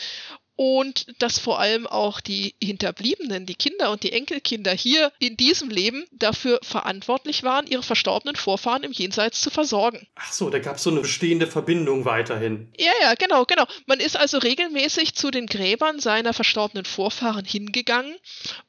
[0.56, 5.70] und dass vor allem auch die Hinterbliebenen, die Kinder und die Enkelkinder hier in diesem
[5.70, 10.08] Leben dafür verantwortlich waren, ihre verstorbenen Vorfahren im Jenseits zu versorgen.
[10.16, 12.72] Ach so, da gab es so eine bestehende Verbindung weiterhin.
[12.78, 13.66] Ja, ja, genau, genau.
[13.88, 18.16] Man ist also regelmäßig zu den Gräbern seiner verstorbenen Vorfahren hingegangen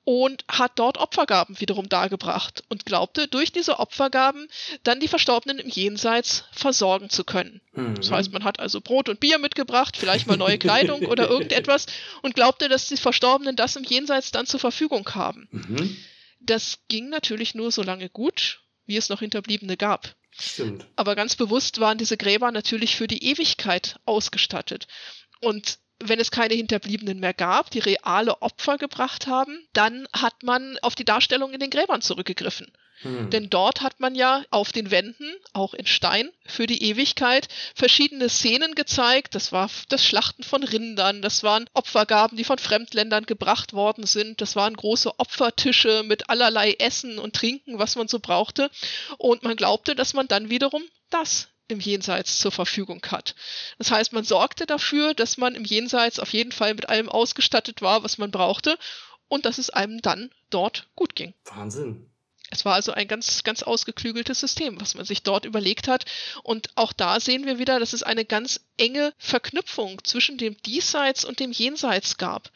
[0.05, 4.49] und hat dort Opfergaben wiederum dargebracht und glaubte, durch diese Opfergaben
[4.83, 7.61] dann die Verstorbenen im Jenseits versorgen zu können.
[7.75, 7.95] Mhm.
[7.97, 11.82] Das heißt, man hat also Brot und Bier mitgebracht, vielleicht mal neue Kleidung oder irgendetwas
[12.23, 15.49] und glaubte, dass die Verstorbenen das im Jenseits dann zur Verfügung haben.
[15.51, 15.97] Mhm.
[16.41, 20.15] Das ging natürlich nur so lange gut, wie es noch Hinterbliebene gab.
[20.31, 20.87] Stimmt.
[20.97, 24.87] Aber ganz bewusst waren diese Gräber natürlich für die Ewigkeit ausgestattet.
[25.41, 30.79] Und wenn es keine Hinterbliebenen mehr gab, die reale Opfer gebracht haben, dann hat man
[30.81, 32.73] auf die Darstellung in den Gräbern zurückgegriffen.
[33.03, 33.31] Hm.
[33.31, 38.29] Denn dort hat man ja auf den Wänden, auch in Stein, für die Ewigkeit verschiedene
[38.29, 39.35] Szenen gezeigt.
[39.35, 44.41] Das war das Schlachten von Rindern, das waren Opfergaben, die von Fremdländern gebracht worden sind,
[44.41, 48.71] das waren große Opfertische mit allerlei Essen und Trinken, was man so brauchte.
[49.19, 53.35] Und man glaubte, dass man dann wiederum das im Jenseits zur Verfügung hat.
[53.79, 57.83] Das heißt, man sorgte dafür, dass man im Jenseits auf jeden Fall mit allem ausgestattet
[57.83, 58.79] war, was man brauchte
[59.29, 61.35] und dass es einem dann dort gut ging.
[61.45, 62.12] Wahnsinn.
[62.53, 66.05] Es war also ein ganz, ganz ausgeklügeltes System, was man sich dort überlegt hat.
[66.43, 71.25] Und auch da sehen wir wieder, dass es eine ganz enge Verknüpfung zwischen dem Diesseits
[71.25, 72.51] und dem Jenseits gab.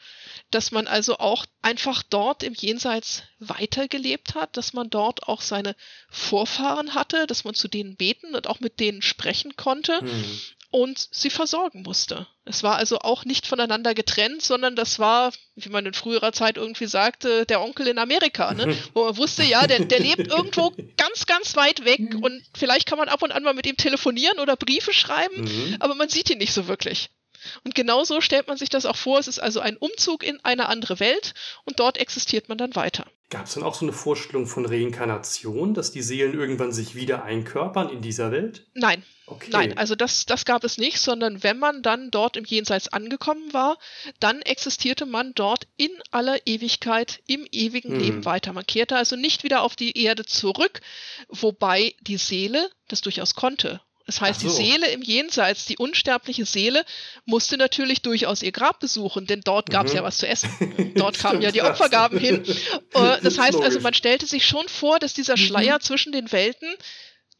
[0.51, 5.75] Dass man also auch einfach dort im Jenseits weitergelebt hat, dass man dort auch seine
[6.11, 9.99] Vorfahren hatte, dass man zu denen beten und auch mit denen sprechen konnte.
[9.99, 12.27] Hm und sie versorgen musste.
[12.45, 16.57] Es war also auch nicht voneinander getrennt, sondern das war, wie man in früherer Zeit
[16.57, 18.77] irgendwie sagte, der Onkel in Amerika, ne?
[18.93, 22.23] wo man wusste, ja, der, der lebt irgendwo ganz, ganz weit weg mhm.
[22.23, 25.77] und vielleicht kann man ab und an mal mit ihm telefonieren oder Briefe schreiben, mhm.
[25.79, 27.09] aber man sieht ihn nicht so wirklich.
[27.63, 29.19] Und genauso stellt man sich das auch vor.
[29.19, 31.33] Es ist also ein Umzug in eine andere Welt
[31.65, 33.05] und dort existiert man dann weiter.
[33.29, 37.23] Gab es dann auch so eine Vorstellung von Reinkarnation, dass die Seelen irgendwann sich wieder
[37.23, 38.65] einkörpern in dieser Welt?
[38.73, 39.03] Nein.
[39.29, 39.49] Okay.
[39.51, 43.51] Nein, also das, das gab es nicht, sondern wenn man dann dort im Jenseits angekommen
[43.51, 43.77] war,
[44.21, 47.99] dann existierte man dort in aller Ewigkeit im ewigen hm.
[47.99, 48.53] Leben weiter.
[48.53, 50.79] Man kehrte also nicht wieder auf die Erde zurück,
[51.27, 53.81] wobei die Seele das durchaus konnte.
[54.07, 54.47] Das heißt, so.
[54.47, 56.83] die Seele im Jenseits, die unsterbliche Seele,
[57.25, 59.97] musste natürlich durchaus ihr Grab besuchen, denn dort gab es mhm.
[59.97, 60.93] ja was zu essen.
[60.95, 62.43] Dort kamen ja die Opfergaben hin.
[62.93, 65.41] Äh, das heißt also, man stellte sich schon vor, dass dieser mhm.
[65.41, 65.81] Schleier mhm.
[65.81, 66.69] zwischen den Welten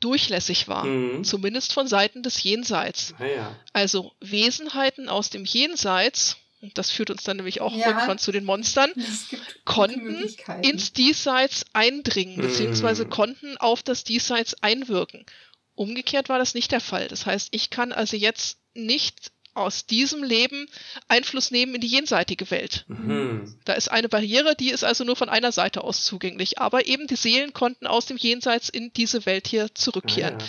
[0.01, 1.23] durchlässig war, mhm.
[1.23, 3.13] zumindest von Seiten des Jenseits.
[3.17, 3.55] Ah, ja.
[3.71, 7.87] Also Wesenheiten aus dem Jenseits, und das führt uns dann nämlich auch ja.
[7.87, 8.91] irgendwann zu den Monstern,
[9.63, 10.27] konnten
[10.63, 13.09] ins Diesseits eindringen, beziehungsweise mhm.
[13.09, 15.25] konnten auf das Diesseits einwirken.
[15.77, 17.07] Umgekehrt war das nicht der Fall.
[17.07, 20.67] Das heißt, ich kann also jetzt nicht aus diesem Leben
[21.07, 22.85] Einfluss nehmen in die jenseitige Welt.
[22.87, 23.59] Mhm.
[23.65, 26.59] Da ist eine Barriere, die ist also nur von einer Seite aus zugänglich.
[26.59, 30.35] Aber eben die Seelen konnten aus dem Jenseits in diese Welt hier zurückkehren.
[30.35, 30.47] Ah, ja.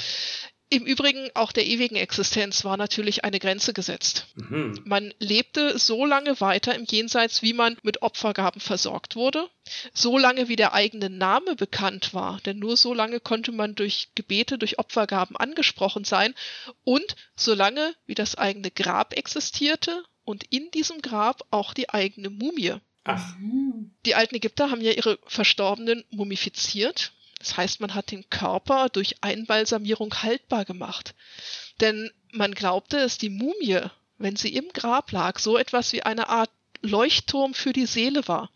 [0.71, 4.27] Im Übrigen auch der ewigen Existenz war natürlich eine Grenze gesetzt.
[4.35, 4.83] Mhm.
[4.85, 9.49] Man lebte so lange weiter im Jenseits, wie man mit Opfergaben versorgt wurde,
[9.95, 14.09] so lange wie der eigene Name bekannt war, denn nur so lange konnte man durch
[14.15, 16.35] Gebete, durch Opfergaben angesprochen sein
[16.85, 22.29] und so lange wie das eigene Grab existierte und in diesem Grab auch die eigene
[22.29, 22.75] Mumie.
[23.05, 23.35] Ach.
[24.05, 29.17] Die alten Ägypter haben ja ihre Verstorbenen mumifiziert das heißt, man hat den Körper durch
[29.23, 31.15] Einbalsamierung haltbar gemacht.
[31.81, 33.81] Denn man glaubte, dass die Mumie,
[34.19, 36.51] wenn sie im Grab lag, so etwas wie eine Art
[36.83, 38.51] Leuchtturm für die Seele war.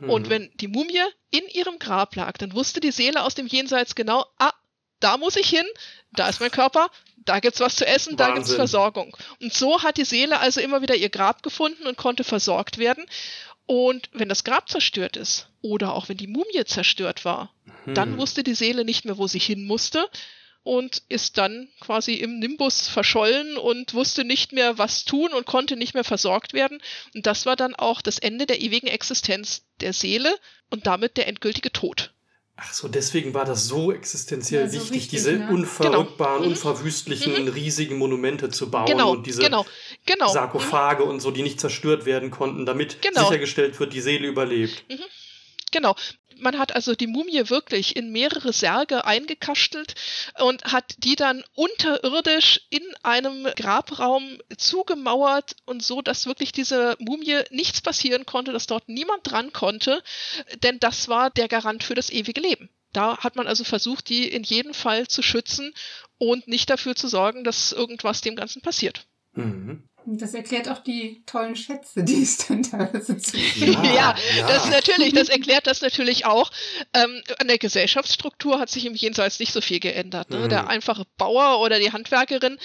[0.00, 0.10] Mhm.
[0.10, 3.94] Und wenn die Mumie in ihrem Grab lag, dann wusste die Seele aus dem Jenseits
[3.94, 4.52] genau, ah,
[5.00, 5.66] da muss ich hin,
[6.12, 8.16] da ist mein Körper, da gibt's was zu essen, Wahnsinn.
[8.16, 9.16] da gibt's Versorgung.
[9.40, 13.04] Und so hat die Seele also immer wieder ihr Grab gefunden und konnte versorgt werden.
[13.68, 17.52] Und wenn das Grab zerstört ist oder auch wenn die Mumie zerstört war,
[17.84, 17.92] hm.
[17.94, 20.08] dann wusste die Seele nicht mehr, wo sie hin musste
[20.62, 25.76] und ist dann quasi im Nimbus verschollen und wusste nicht mehr, was tun und konnte
[25.76, 26.80] nicht mehr versorgt werden.
[27.14, 30.34] Und das war dann auch das Ende der ewigen Existenz der Seele
[30.70, 32.14] und damit der endgültige Tod.
[32.60, 35.48] Ach so, deswegen war das so existenziell ja, so wichtig, wichtig, diese ne?
[35.48, 36.50] unverrückbaren, genau.
[36.50, 37.48] Unverwüstlichen, mhm.
[37.50, 39.12] riesigen Monumente zu bauen genau.
[39.12, 39.64] und diese genau.
[40.06, 40.26] Genau.
[40.26, 41.10] Sarkophage mhm.
[41.10, 43.20] und so, die nicht zerstört werden konnten, damit genau.
[43.22, 44.84] sichergestellt wird, die Seele überlebt.
[44.88, 45.04] Mhm.
[45.70, 45.94] Genau
[46.40, 49.94] man hat also die Mumie wirklich in mehrere Särge eingekastelt
[50.40, 57.40] und hat die dann unterirdisch in einem Grabraum zugemauert und so, dass wirklich diese Mumie
[57.50, 60.02] nichts passieren konnte, dass dort niemand dran konnte,
[60.62, 62.70] denn das war der Garant für das ewige Leben.
[62.92, 65.74] Da hat man also versucht, die in jedem Fall zu schützen
[66.16, 69.06] und nicht dafür zu sorgen, dass irgendwas dem Ganzen passiert.
[69.34, 69.87] Mhm.
[70.16, 74.70] Das erklärt auch die tollen Schätze, die es dann teilweise zu ja, ja, ja, das
[74.70, 76.50] natürlich, das erklärt das natürlich auch.
[76.94, 80.30] Ähm, an der Gesellschaftsstruktur hat sich im Jenseits nicht so viel geändert.
[80.30, 80.38] Ne?
[80.38, 80.48] Mhm.
[80.48, 82.58] Der einfache Bauer oder die Handwerkerin,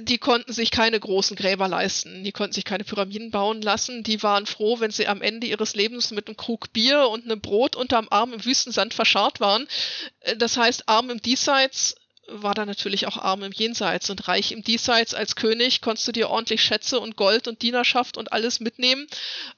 [0.00, 4.22] die konnten sich keine großen Gräber leisten, die konnten sich keine Pyramiden bauen lassen, die
[4.22, 7.76] waren froh, wenn sie am Ende ihres Lebens mit einem Krug Bier und einem Brot
[7.76, 9.68] unterm Arm im Wüstensand verscharrt waren.
[10.20, 11.94] Äh, das heißt, arm im Diesseits
[12.28, 16.12] war da natürlich auch arm im Jenseits und reich im Diesseits als König konntest du
[16.12, 19.06] dir ordentlich Schätze und Gold und Dienerschaft und alles mitnehmen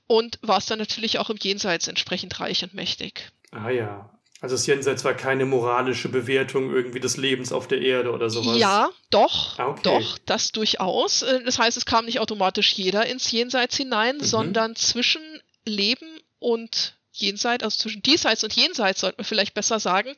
[0.07, 3.31] und warst dann natürlich auch im Jenseits entsprechend reich und mächtig.
[3.51, 4.11] Ah ja.
[4.41, 8.59] Also das Jenseits war keine moralische Bewertung irgendwie des Lebens auf der Erde oder sowas.
[8.59, 9.81] Ja, doch, ah, okay.
[9.85, 11.23] doch, das durchaus.
[11.23, 14.25] Äh, das heißt, es kam nicht automatisch jeder ins Jenseits hinein, mhm.
[14.25, 15.23] sondern zwischen
[15.65, 16.07] Leben
[16.39, 20.15] und Jenseits, also zwischen Diesseits und Jenseits, sollte man vielleicht besser sagen,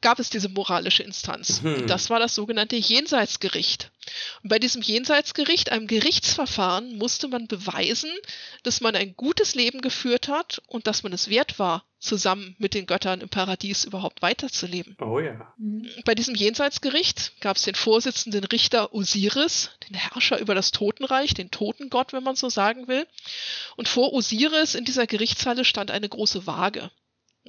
[0.00, 1.62] gab es diese moralische Instanz.
[1.62, 1.86] Mhm.
[1.86, 3.90] Das war das sogenannte Jenseitsgericht.
[4.42, 8.10] Und bei diesem Jenseitsgericht, einem Gerichtsverfahren, musste man beweisen,
[8.62, 12.74] dass man ein gutes Leben geführt hat und dass man es wert war, zusammen mit
[12.74, 14.96] den Göttern im Paradies überhaupt weiterzuleben.
[15.00, 15.52] Oh ja.
[15.58, 15.88] Mhm.
[16.04, 21.50] Bei diesem Jenseitsgericht gab es den Vorsitzenden Richter Osiris, den Herrscher über das Totenreich, den
[21.50, 23.06] Totengott, wenn man so sagen will.
[23.76, 26.90] Und vor Osiris in dieser Gerichtshalle stand eine große Waage.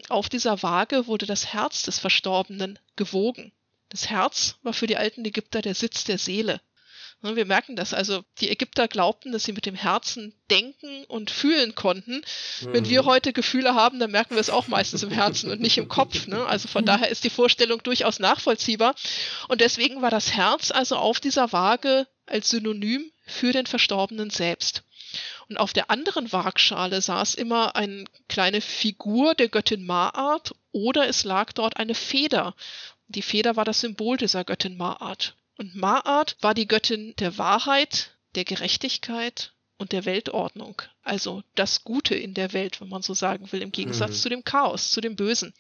[0.08, 3.52] Auf dieser Waage wurde das Herz des Verstorbenen gewogen.
[3.90, 6.62] Das Herz war für die alten Ägypter der Sitz der Seele.
[7.22, 7.94] Wir merken das.
[7.94, 12.22] Also die Ägypter glaubten, dass sie mit dem Herzen denken und fühlen konnten.
[12.62, 12.74] Mhm.
[12.74, 13.08] Wenn wir mhm.
[13.08, 16.28] heute Gefühle haben, dann merken wir es auch meistens im Herzen und nicht im Kopf.
[16.28, 16.46] Ne?
[16.46, 18.96] Also von daher ist die Vorstellung durchaus nachvollziehbar.
[19.50, 24.84] Und deswegen war das Herz also auf dieser Waage als Synonym für den Verstorbenen selbst.
[25.50, 31.24] Und auf der anderen Waagschale saß immer eine kleine Figur der Göttin Maat oder es
[31.24, 32.56] lag dort eine Feder.
[33.08, 35.36] Die Feder war das Symbol dieser Göttin Maat.
[35.60, 40.82] Und Maat war die Göttin der Wahrheit, der Gerechtigkeit und der Weltordnung.
[41.04, 44.22] Also das Gute in der Welt, wenn man so sagen will, im Gegensatz Mhm.
[44.22, 45.54] zu dem Chaos, zu dem Bösen.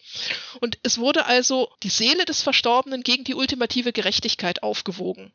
[0.62, 5.34] Und es wurde also die Seele des Verstorbenen gegen die ultimative Gerechtigkeit aufgewogen.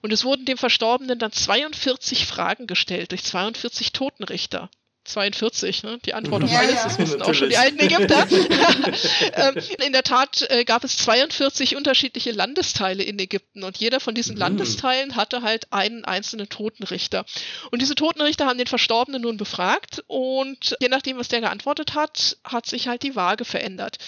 [0.00, 4.70] Und es wurden dem Verstorbenen dann 42 Fragen gestellt durch 42 Totenrichter.
[5.08, 5.98] 42, ne?
[6.04, 6.84] die Antwort auf Ja, alles, ja.
[6.84, 8.08] das wussten auch schon die alten Natürlich.
[8.08, 9.34] Ägypter.
[9.34, 14.14] ähm, in der Tat äh, gab es 42 unterschiedliche Landesteile in Ägypten und jeder von
[14.14, 14.40] diesen Mhm.
[14.40, 17.24] Landesteilen hatte halt einen einzelnen Totenrichter.
[17.70, 22.36] Und diese Totenrichter haben den Verstorbenen nun befragt und je nachdem, was der geantwortet hat,
[22.44, 23.98] hat sich halt die Waage verändert.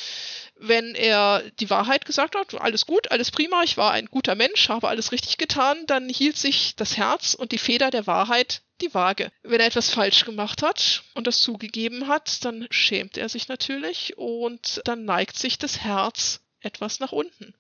[0.63, 4.69] Wenn er die Wahrheit gesagt hat, alles gut, alles prima, ich war ein guter Mensch,
[4.69, 8.95] habe alles richtig getan, dann hielt sich das Herz und die Feder der Wahrheit die
[8.95, 9.31] Waage.
[9.43, 14.17] Wenn er etwas falsch gemacht hat und das zugegeben hat, dann schämt er sich natürlich
[14.17, 17.55] und dann neigt sich das Herz etwas nach unten.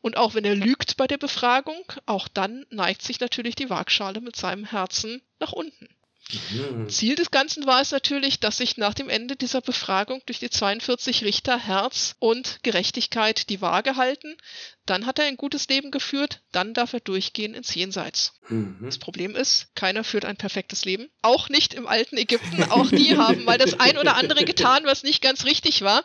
[0.00, 4.20] Und auch wenn er lügt bei der Befragung, auch dann neigt sich natürlich die Waagschale
[4.20, 5.88] mit seinem Herzen nach unten.
[6.32, 6.88] Mhm.
[6.88, 10.50] Ziel des Ganzen war es natürlich, dass sich nach dem Ende dieser Befragung durch die
[10.50, 14.36] 42 Richter Herz und Gerechtigkeit die Waage halten.
[14.86, 18.32] Dann hat er ein gutes Leben geführt, dann darf er durchgehen ins Jenseits.
[18.48, 18.78] Mhm.
[18.82, 21.08] Das Problem ist, keiner führt ein perfektes Leben.
[21.22, 22.62] Auch nicht im alten Ägypten.
[22.70, 26.04] Auch die haben mal das ein oder andere getan, was nicht ganz richtig war.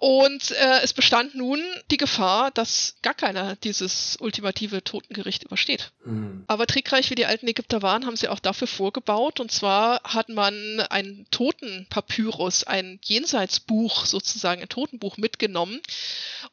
[0.00, 5.90] Und äh, es bestand nun die Gefahr, dass gar keiner dieses ultimative Totengericht übersteht.
[6.04, 6.44] Mhm.
[6.46, 9.40] Aber trickreich wie die alten Ägypter waren, haben sie auch dafür vorgebaut.
[9.40, 15.80] Und zwar hat man ein Totenpapyrus, ein Jenseitsbuch sozusagen, ein Totenbuch mitgenommen.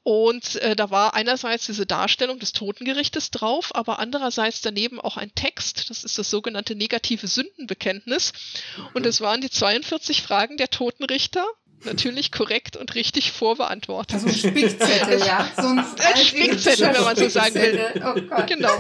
[0.02, 5.36] Und äh, da war einerseits diese Darstellung des Totengerichtes drauf, aber andererseits daneben auch ein
[5.36, 5.92] Text.
[5.92, 8.34] Das ist das sogenannte negative Sündenbekenntnis.
[8.96, 11.46] Und es waren die 42 Fragen der Totenrichter.
[11.86, 14.16] Natürlich korrekt und richtig vorbeantwortet.
[14.16, 15.50] Also ein Spickzettel, ja.
[15.56, 15.86] So ein,
[16.18, 17.80] Spickzettel, wenn man so sagen will.
[17.96, 18.48] Oh Gott.
[18.48, 18.80] Genau,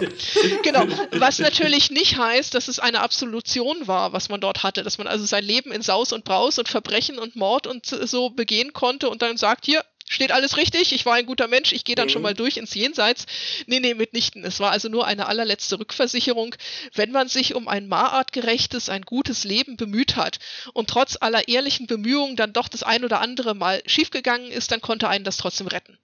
[0.64, 0.86] genau.
[1.14, 5.08] Was natürlich nicht heißt, dass es eine Absolution war, was man dort hatte, dass man
[5.08, 9.10] also sein Leben in Saus und Braus und Verbrechen und Mord und so begehen konnte
[9.10, 12.08] und dann sagt, hier, steht alles richtig, ich war ein guter Mensch, ich gehe dann
[12.08, 12.12] Mhm.
[12.12, 13.26] schon mal durch ins Jenseits.
[13.66, 14.44] Nee, nee, mitnichten.
[14.46, 16.56] Es war also nur eine allerletzte Rückversicherung.
[16.94, 20.40] Wenn man sich um ein maartgerechtes, ein gutes Leben bemüht hat
[20.74, 24.82] und trotz aller ehrlichen Bemühungen dann doch das ein oder andere Mal schiefgegangen ist, dann
[24.82, 25.98] konnte einen das trotzdem retten.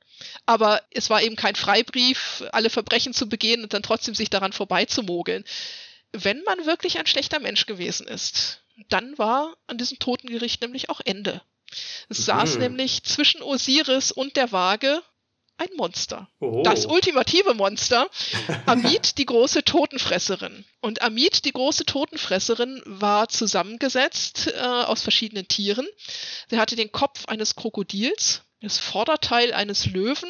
[0.45, 4.53] Aber es war eben kein Freibrief, alle Verbrechen zu begehen und dann trotzdem sich daran
[4.53, 5.43] vorbeizumogeln.
[6.11, 11.01] Wenn man wirklich ein schlechter Mensch gewesen ist, dann war an diesem Totengericht nämlich auch
[11.05, 11.41] Ende.
[12.09, 12.23] Es Mhm.
[12.23, 15.01] saß nämlich zwischen Osiris und der Waage
[15.57, 16.27] ein Monster.
[16.39, 16.63] Oh.
[16.63, 18.09] Das ultimative Monster,
[18.65, 20.65] Amit, die große Totenfresserin.
[20.79, 25.87] Und Amit, die große Totenfresserin, war zusammengesetzt äh, aus verschiedenen Tieren.
[26.49, 30.29] Sie hatte den Kopf eines Krokodils, das Vorderteil eines Löwen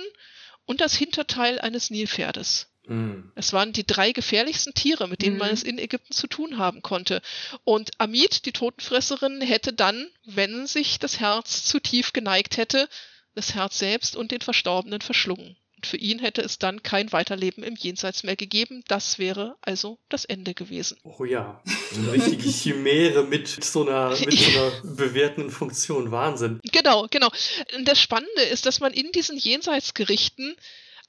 [0.66, 2.68] und das Hinterteil eines Nilpferdes.
[2.92, 3.32] Mhm.
[3.36, 5.40] Es waren die drei gefährlichsten Tiere, mit denen Mhm.
[5.40, 7.22] man es in Ägypten zu tun haben konnte.
[7.64, 12.88] Und Amit, die Totenfresserin, hätte dann, wenn sich das Herz zu tief geneigt hätte,
[13.36, 15.56] das Herz selbst und den Verstorbenen verschlungen.
[15.78, 18.84] Und für ihn hätte es dann kein Weiterleben im Jenseits mehr gegeben.
[18.88, 20.98] Das wäre also das Ende gewesen.
[21.04, 21.64] Oh ja,
[21.96, 26.12] eine richtige Chimäre mit so einer, mit so einer bewährten Funktion.
[26.12, 26.60] Wahnsinn.
[26.72, 27.30] Genau, genau.
[27.76, 30.56] Und Das Spannende ist, dass man in diesen Jenseitsgerichten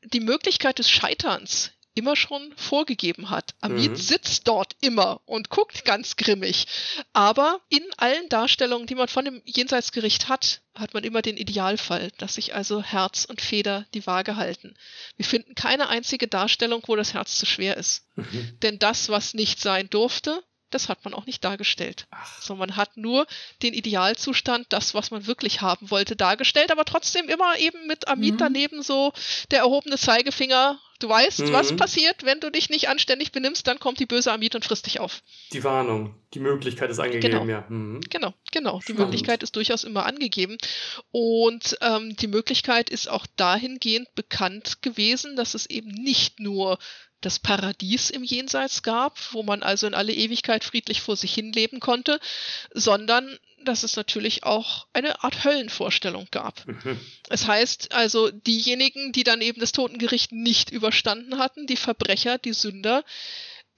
[0.04, 3.54] die Möglichkeit des Scheiterns immer schon vorgegeben hat.
[3.60, 3.96] Amit Mhm.
[3.96, 6.66] sitzt dort immer und guckt ganz grimmig.
[7.12, 12.10] Aber in allen Darstellungen, die man von dem Jenseitsgericht hat, hat man immer den Idealfall,
[12.16, 14.74] dass sich also Herz und Feder die Waage halten.
[15.16, 18.06] Wir finden keine einzige Darstellung, wo das Herz zu schwer ist.
[18.16, 18.58] Mhm.
[18.62, 20.42] Denn das, was nicht sein durfte,
[20.74, 22.06] das hat man auch nicht dargestellt.
[22.10, 23.26] Ach, So, man hat nur
[23.62, 28.34] den Idealzustand, das, was man wirklich haben wollte, dargestellt, aber trotzdem immer eben mit Amit
[28.34, 28.38] Mhm.
[28.38, 29.12] daneben so
[29.50, 30.78] der erhobene Zeigefinger.
[31.02, 31.52] Du weißt, Mhm.
[31.52, 34.86] was passiert, wenn du dich nicht anständig benimmst, dann kommt die böse Amit und frisst
[34.86, 35.22] dich auf.
[35.52, 37.44] die Warnung, die Möglichkeit ist angegeben, Genau.
[37.50, 37.64] ja.
[37.68, 38.00] Mhm.
[38.08, 38.78] Genau, genau.
[38.78, 39.00] Die Spannend.
[39.00, 40.56] Möglichkeit ist durchaus immer angegeben.
[41.10, 46.78] Und ähm, die Möglichkeit ist auch dahingehend bekannt gewesen, dass es eben nicht nur
[47.20, 51.52] das Paradies im Jenseits gab, wo man also in alle Ewigkeit friedlich vor sich hin
[51.52, 52.18] leben konnte,
[52.72, 56.66] sondern dass es natürlich auch eine Art Höllenvorstellung gab.
[56.66, 56.98] Mhm.
[57.28, 62.52] Es heißt also, diejenigen, die dann eben das Totengericht nicht überstanden hatten, die Verbrecher, die
[62.52, 63.04] Sünder,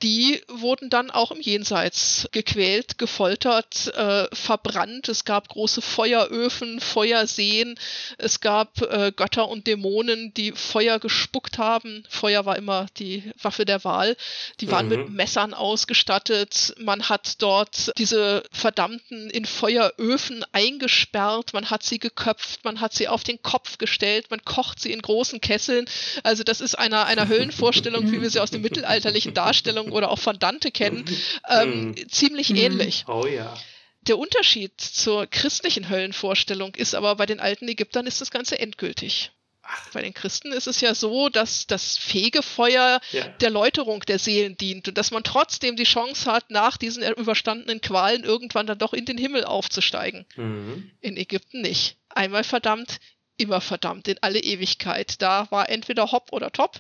[0.03, 5.09] die wurden dann auch im Jenseits gequält, gefoltert, äh, verbrannt.
[5.09, 7.77] Es gab große Feueröfen, Feuerseen.
[8.19, 12.05] Es gab äh, Götter und Dämonen, die Feuer gespuckt haben.
[12.11, 14.17] Feuer war immer die Waffe der Wahl.
[14.61, 14.97] Die waren Mhm.
[14.97, 16.75] mit Messern ausgestattet.
[16.79, 21.53] Man hat dort diese Verdammten in Feueröfen eingesperrt.
[21.55, 22.65] Man hat sie geköpft.
[22.65, 24.27] Man hat sie auf den Kopf gestellt.
[24.31, 25.87] Man kocht sie in großen Kesseln.
[26.25, 30.11] Also das ist einer, einer Höllenvorstellung, wie wir sie aus den mittelalterlichen Darstellungen Vorstellung oder
[30.11, 31.05] auch von Dante kennen,
[31.49, 32.09] ähm, mhm.
[32.09, 32.57] ziemlich mhm.
[32.57, 33.05] ähnlich.
[33.09, 33.55] Oh ja.
[34.03, 39.31] Der Unterschied zur christlichen Höllenvorstellung ist aber, bei den alten Ägyptern ist das Ganze endgültig.
[39.67, 39.91] Ach.
[39.93, 43.29] Bei den Christen ist es ja so, dass das Fegefeuer ja.
[43.41, 47.81] der Läuterung der Seelen dient und dass man trotzdem die Chance hat, nach diesen überstandenen
[47.81, 50.27] Qualen irgendwann dann doch in den Himmel aufzusteigen.
[50.37, 50.91] Mhm.
[51.01, 51.97] In Ägypten nicht.
[52.11, 53.01] Einmal verdammt,
[53.37, 55.21] immer verdammt, in alle Ewigkeit.
[55.21, 56.79] Da war entweder hopp oder top.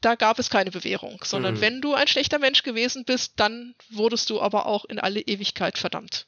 [0.00, 1.60] Da gab es keine Bewährung, sondern mhm.
[1.60, 5.78] wenn du ein schlechter Mensch gewesen bist, dann wurdest du aber auch in alle Ewigkeit
[5.78, 6.26] verdammt.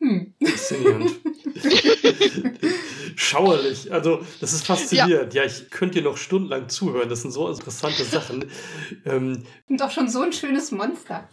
[0.00, 0.34] Hm.
[0.44, 1.12] Faszinierend.
[3.16, 3.92] Schauerlich.
[3.92, 5.32] Also, das ist faszinierend.
[5.34, 5.42] Ja.
[5.42, 5.48] ja.
[5.48, 7.08] ich könnte dir noch stundenlang zuhören.
[7.08, 8.50] Das sind so interessante Sachen.
[9.06, 11.28] Ähm, Und auch schon so ein schönes Monster.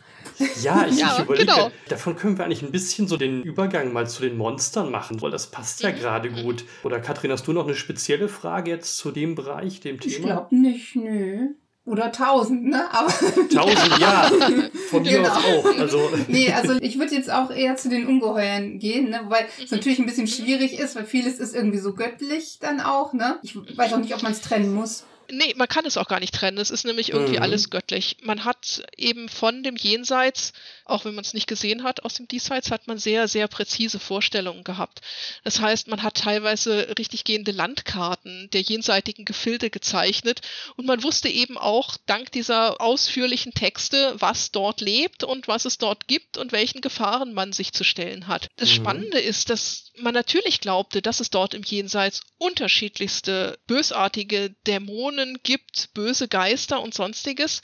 [0.61, 1.71] Ja, ich, ja, ich überlege, genau.
[1.89, 5.31] davon können wir eigentlich ein bisschen so den Übergang mal zu den Monstern machen, weil
[5.31, 5.95] das passt ja mhm.
[5.95, 6.65] gerade gut.
[6.83, 10.15] Oder Katrin, hast du noch eine spezielle Frage jetzt zu dem Bereich, dem Thema?
[10.15, 11.49] Ich glaube nicht, nö.
[11.83, 12.93] Oder tausend, ne?
[12.93, 13.09] Aber,
[13.53, 14.29] tausend, ja.
[14.89, 15.29] Von mir genau.
[15.29, 15.79] aus auch.
[15.79, 16.09] Also.
[16.27, 19.21] Nee, also ich würde jetzt auch eher zu den Ungeheuern gehen, ne?
[19.23, 23.13] Wobei es natürlich ein bisschen schwierig ist, weil vieles ist irgendwie so göttlich dann auch,
[23.13, 23.39] ne?
[23.41, 25.05] Ich weiß auch nicht, ob man es trennen muss.
[25.31, 26.57] Nee, man kann es auch gar nicht trennen.
[26.57, 27.43] Es ist nämlich irgendwie mhm.
[27.43, 28.17] alles göttlich.
[28.21, 30.53] Man hat eben von dem Jenseits,
[30.91, 33.99] auch wenn man es nicht gesehen hat, aus dem Diesseits hat man sehr, sehr präzise
[33.99, 35.01] Vorstellungen gehabt.
[35.43, 40.41] Das heißt, man hat teilweise richtig gehende Landkarten der jenseitigen Gefilde gezeichnet
[40.75, 45.77] und man wusste eben auch dank dieser ausführlichen Texte, was dort lebt und was es
[45.77, 48.47] dort gibt und welchen Gefahren man sich zu stellen hat.
[48.57, 48.75] Das mhm.
[48.75, 55.39] Spannende ist, dass man natürlich glaubte, dass es dort im Jenseits unterschiedlichste bösartige Dämonen Dämonen
[55.43, 57.61] gibt, böse Geister und sonstiges,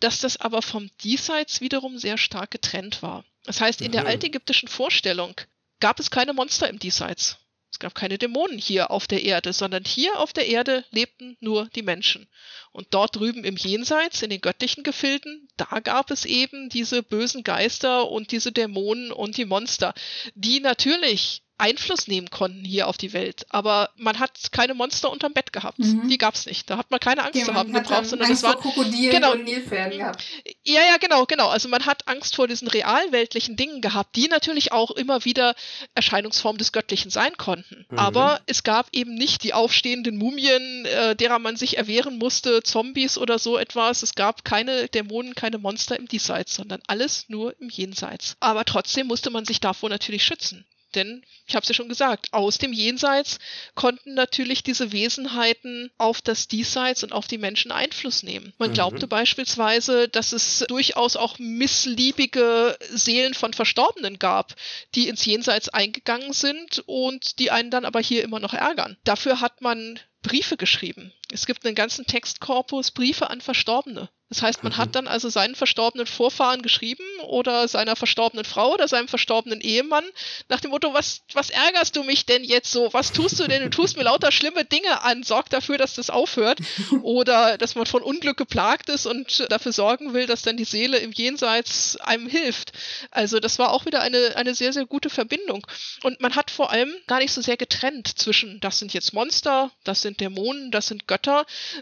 [0.00, 3.24] dass das aber vom Diesseits wiederum sehr stark getrennt war.
[3.44, 5.34] Das heißt, in der altägyptischen Vorstellung
[5.80, 7.38] gab es keine Monster im Diesseits.
[7.72, 11.68] Es gab keine Dämonen hier auf der Erde, sondern hier auf der Erde lebten nur
[11.76, 12.28] die Menschen.
[12.72, 17.44] Und dort drüben im Jenseits, in den göttlichen Gefilden, da gab es eben diese bösen
[17.44, 19.94] Geister und diese Dämonen und die Monster,
[20.34, 23.46] die natürlich Einfluss nehmen konnten hier auf die Welt.
[23.50, 25.78] Aber man hat keine Monster unterm Bett gehabt.
[25.78, 26.08] Mhm.
[26.08, 26.68] Die gab's nicht.
[26.70, 29.32] Da hat man keine Angst ja, zu haben gebraucht, sondern Angst das waren Krokodilen genau,
[29.32, 30.24] und Nilpferden gehabt.
[30.64, 31.48] Ja, ja, genau, genau.
[31.48, 35.54] Also man hat Angst vor diesen realweltlichen Dingen gehabt, die natürlich auch immer wieder
[35.94, 37.86] Erscheinungsform des Göttlichen sein konnten.
[37.90, 37.98] Mhm.
[37.98, 43.18] Aber es gab eben nicht die aufstehenden Mumien, äh, derer man sich erwehren musste, Zombies
[43.18, 44.02] oder so etwas.
[44.02, 48.36] Es gab keine Dämonen, keine Monster im Diesseits, sondern alles nur im Jenseits.
[48.40, 50.64] Aber trotzdem musste man sich davor natürlich schützen.
[50.94, 53.38] Denn, ich habe es ja schon gesagt, aus dem Jenseits
[53.74, 58.52] konnten natürlich diese Wesenheiten auf das Diesseits und auf die Menschen Einfluss nehmen.
[58.58, 58.74] Man mhm.
[58.74, 64.54] glaubte beispielsweise, dass es durchaus auch missliebige Seelen von Verstorbenen gab,
[64.94, 68.96] die ins Jenseits eingegangen sind und die einen dann aber hier immer noch ärgern.
[69.04, 71.12] Dafür hat man Briefe geschrieben.
[71.32, 74.10] Es gibt einen ganzen Textkorpus Briefe an Verstorbene.
[74.30, 74.76] Das heißt, man mhm.
[74.76, 80.04] hat dann also seinen verstorbenen Vorfahren geschrieben oder seiner verstorbenen Frau oder seinem verstorbenen Ehemann
[80.48, 82.92] nach dem Motto, was, was ärgerst du mich denn jetzt so?
[82.92, 83.64] Was tust du denn?
[83.64, 85.24] Du tust mir lauter schlimme Dinge an.
[85.24, 86.60] Sorg dafür, dass das aufhört.
[87.02, 90.98] Oder dass man von Unglück geplagt ist und dafür sorgen will, dass dann die Seele
[90.98, 92.72] im Jenseits einem hilft.
[93.10, 95.66] Also das war auch wieder eine, eine sehr, sehr gute Verbindung.
[96.04, 99.72] Und man hat vor allem gar nicht so sehr getrennt zwischen, das sind jetzt Monster,
[99.82, 101.19] das sind Dämonen, das sind Götter,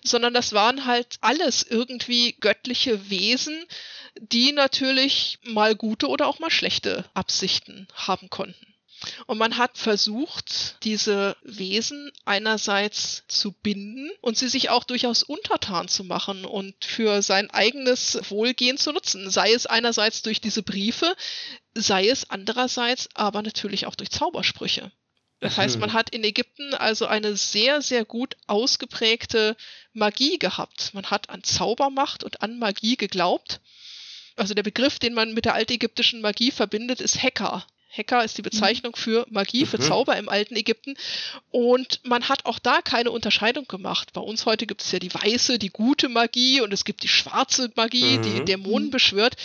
[0.03, 3.65] sondern das waren halt alles irgendwie göttliche Wesen,
[4.21, 8.67] die natürlich mal gute oder auch mal schlechte Absichten haben konnten.
[9.27, 15.89] Und man hat versucht, diese Wesen einerseits zu binden und sie sich auch durchaus untertan
[15.89, 19.31] zu machen und für sein eigenes Wohlgehen zu nutzen.
[19.31, 21.15] Sei es einerseits durch diese Briefe,
[21.75, 24.91] sei es andererseits aber natürlich auch durch Zaubersprüche.
[25.41, 29.57] Das heißt, man hat in Ägypten also eine sehr, sehr gut ausgeprägte
[29.93, 30.93] Magie gehabt.
[30.95, 33.61] Man hat an Zaubermacht und an Magie geglaubt.
[34.35, 37.65] Also der Begriff, den man mit der altägyptischen Magie verbindet, ist Hacker.
[37.91, 39.83] Hacker ist die Bezeichnung für Magie, für mhm.
[39.83, 40.97] Zauber im alten Ägypten.
[41.51, 44.13] Und man hat auch da keine Unterscheidung gemacht.
[44.13, 47.09] Bei uns heute gibt es ja die weiße, die gute Magie und es gibt die
[47.09, 48.23] schwarze Magie, mhm.
[48.23, 49.37] die Dämonen beschwört.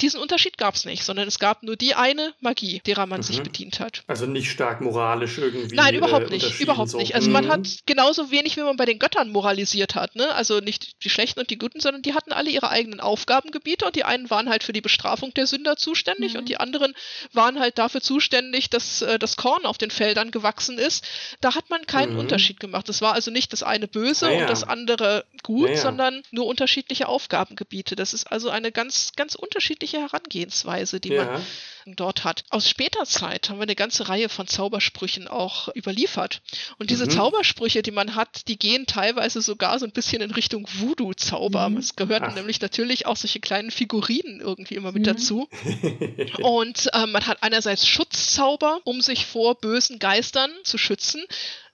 [0.00, 3.24] Diesen Unterschied gab es nicht, sondern es gab nur die eine Magie, derer man mhm.
[3.24, 4.04] sich bedient hat.
[4.06, 5.74] Also nicht stark moralisch irgendwie.
[5.74, 6.98] Nein, überhaupt äh, nicht, überhaupt so.
[6.98, 7.16] nicht.
[7.16, 7.50] Also man mhm.
[7.50, 10.32] hat genauso wenig, wie man bei den Göttern moralisiert hat, ne?
[10.34, 13.96] Also nicht die Schlechten und die Guten, sondern die hatten alle ihre eigenen Aufgabengebiete und
[13.96, 16.40] die einen waren halt für die Bestrafung der Sünder zuständig mhm.
[16.40, 16.94] und die anderen
[17.32, 21.04] waren halt dafür zuständig, dass äh, das Korn auf den Feldern gewachsen ist.
[21.40, 22.20] Da hat man keinen mhm.
[22.20, 22.88] Unterschied gemacht.
[22.88, 24.42] Es war also nicht das eine böse naja.
[24.42, 25.80] und das andere gut, naja.
[25.80, 27.96] sondern nur unterschiedliche Aufgabengebiete.
[27.96, 31.24] Das ist also eine ganz, ganz unterschiedliche Herangehensweise, die ja.
[31.24, 31.46] man
[31.88, 32.44] Werken dort hat.
[32.50, 36.40] Aus später Zeit haben wir eine ganze Reihe von Zaubersprüchen auch überliefert.
[36.78, 37.10] Und diese mhm.
[37.10, 41.70] Zaubersprüche, die man hat, die gehen teilweise sogar so ein bisschen in Richtung Voodoo-Zauber.
[41.70, 41.76] Mhm.
[41.78, 42.34] Es gehörten Ach.
[42.34, 45.06] nämlich natürlich auch solche kleinen Figurinen irgendwie immer mit mhm.
[45.06, 45.48] dazu.
[46.42, 51.24] Und äh, man hat einerseits Schutzzauber, um sich vor bösen Geistern zu schützen.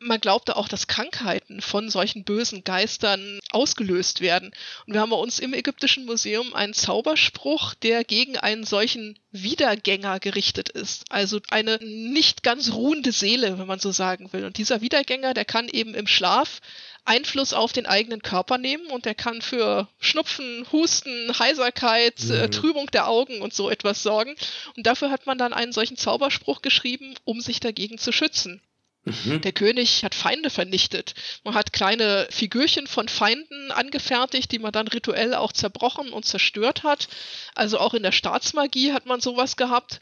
[0.07, 4.53] Man glaubte auch, dass Krankheiten von solchen bösen Geistern ausgelöst werden.
[4.87, 10.21] Und wir haben bei uns im Ägyptischen Museum einen Zauberspruch, der gegen einen solchen Wiedergänger
[10.21, 11.05] gerichtet ist.
[11.09, 14.45] Also eine nicht ganz ruhende Seele, wenn man so sagen will.
[14.45, 16.61] Und dieser Wiedergänger, der kann eben im Schlaf
[17.07, 22.33] Einfluss auf den eigenen Körper nehmen und der kann für Schnupfen, Husten, Heiserkeit, äh, mhm.
[22.33, 24.35] äh, Trübung der Augen und so etwas sorgen.
[24.77, 28.61] Und dafür hat man dann einen solchen Zauberspruch geschrieben, um sich dagegen zu schützen.
[29.05, 29.43] Mhm.
[29.43, 31.15] Der König hat Feinde vernichtet.
[31.45, 36.83] Man hat kleine Figürchen von Feinden angefertigt, die man dann rituell auch zerbrochen und zerstört
[36.85, 37.09] hat.
[37.55, 40.01] Also auch in der Staatsmagie hat man sowas gehabt.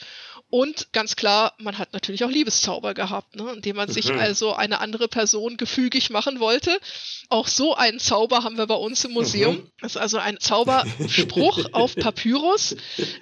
[0.52, 3.50] Und ganz klar, man hat natürlich auch Liebeszauber gehabt, ne?
[3.54, 4.18] indem man sich mhm.
[4.18, 6.78] also eine andere Person gefügig machen wollte.
[7.30, 9.56] Auch so einen Zauber haben wir bei uns im Museum.
[9.56, 9.70] Mhm.
[9.80, 12.76] Das ist also ein Zauberspruch auf Papyrus.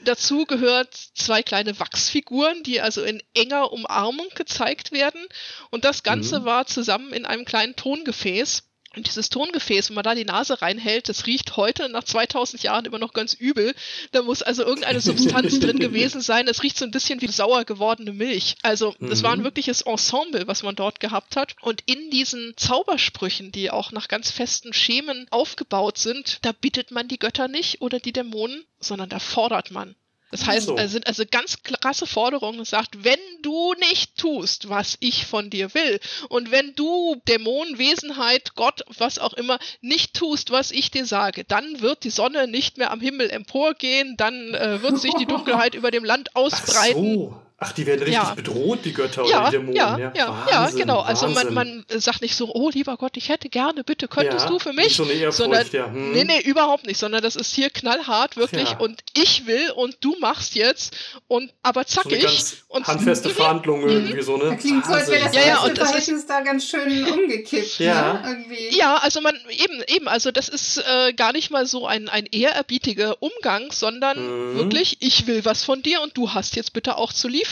[0.04, 5.24] Dazu gehört zwei kleine Wachsfiguren, die also in enger Umarmung gezeigt werden.
[5.70, 6.44] Und das Ganze mhm.
[6.46, 8.64] war zusammen in einem kleinen Tongefäß.
[8.96, 12.86] Und dieses Tongefäß, wenn man da die Nase reinhält, das riecht heute nach 2000 Jahren
[12.86, 13.72] immer noch ganz übel.
[14.10, 16.48] Da muss also irgendeine Substanz drin gewesen sein.
[16.48, 18.56] Es riecht so ein bisschen wie sauer gewordene Milch.
[18.62, 19.44] Also, das war ein mhm.
[19.44, 21.54] wirkliches Ensemble, was man dort gehabt hat.
[21.60, 27.06] Und in diesen Zaubersprüchen, die auch nach ganz festen Schemen aufgebaut sind, da bittet man
[27.06, 29.94] die Götter nicht oder die Dämonen, sondern da fordert man.
[30.30, 30.76] Das heißt, so.
[30.76, 32.60] es sind also ganz krasse Forderungen.
[32.60, 37.78] Es sagt, wenn du nicht tust, was ich von dir will, und wenn du Dämon,
[37.78, 42.46] Wesenheit, Gott, was auch immer, nicht tust, was ich dir sage, dann wird die Sonne
[42.46, 47.30] nicht mehr am Himmel emporgehen, dann äh, wird sich die Dunkelheit über dem Land ausbreiten.
[47.32, 47.49] Ach so.
[47.62, 48.34] Ach, die werden richtig ja.
[48.34, 49.76] bedroht, die Götter ja, oder die Dämonen.
[49.76, 51.04] Ja, ja, ja, Wahnsinn, ja genau.
[51.04, 51.28] Wahnsinn.
[51.28, 54.50] Also man, man sagt nicht so, oh lieber Gott, ich hätte gerne, bitte könntest ja,
[54.50, 54.86] du für mich.
[54.86, 55.86] Nicht so eine Ehrfurcht, sondern, ja.
[55.86, 56.12] Hm.
[56.12, 58.78] Nee, nee, überhaupt nicht, sondern das ist hier knallhart, wirklich.
[58.78, 60.96] Und ich will und du machst jetzt
[61.28, 62.26] und aber zackig.
[62.26, 63.34] So und handfeste mhm.
[63.34, 64.52] Verhandlungen irgendwie so, ne?
[64.52, 67.78] Das klingt so, als wäre das ja, ja, und das ist da ganz schön umgekippt.
[67.78, 68.14] ja.
[68.14, 68.22] Ne?
[68.24, 68.78] Irgendwie.
[68.78, 72.24] Ja, also man, eben, eben, also das ist äh, gar nicht mal so ein, ein
[72.24, 74.56] ehrerbietiger Umgang, sondern mhm.
[74.56, 77.49] wirklich, ich will was von dir und du hast jetzt bitte auch zu liefern.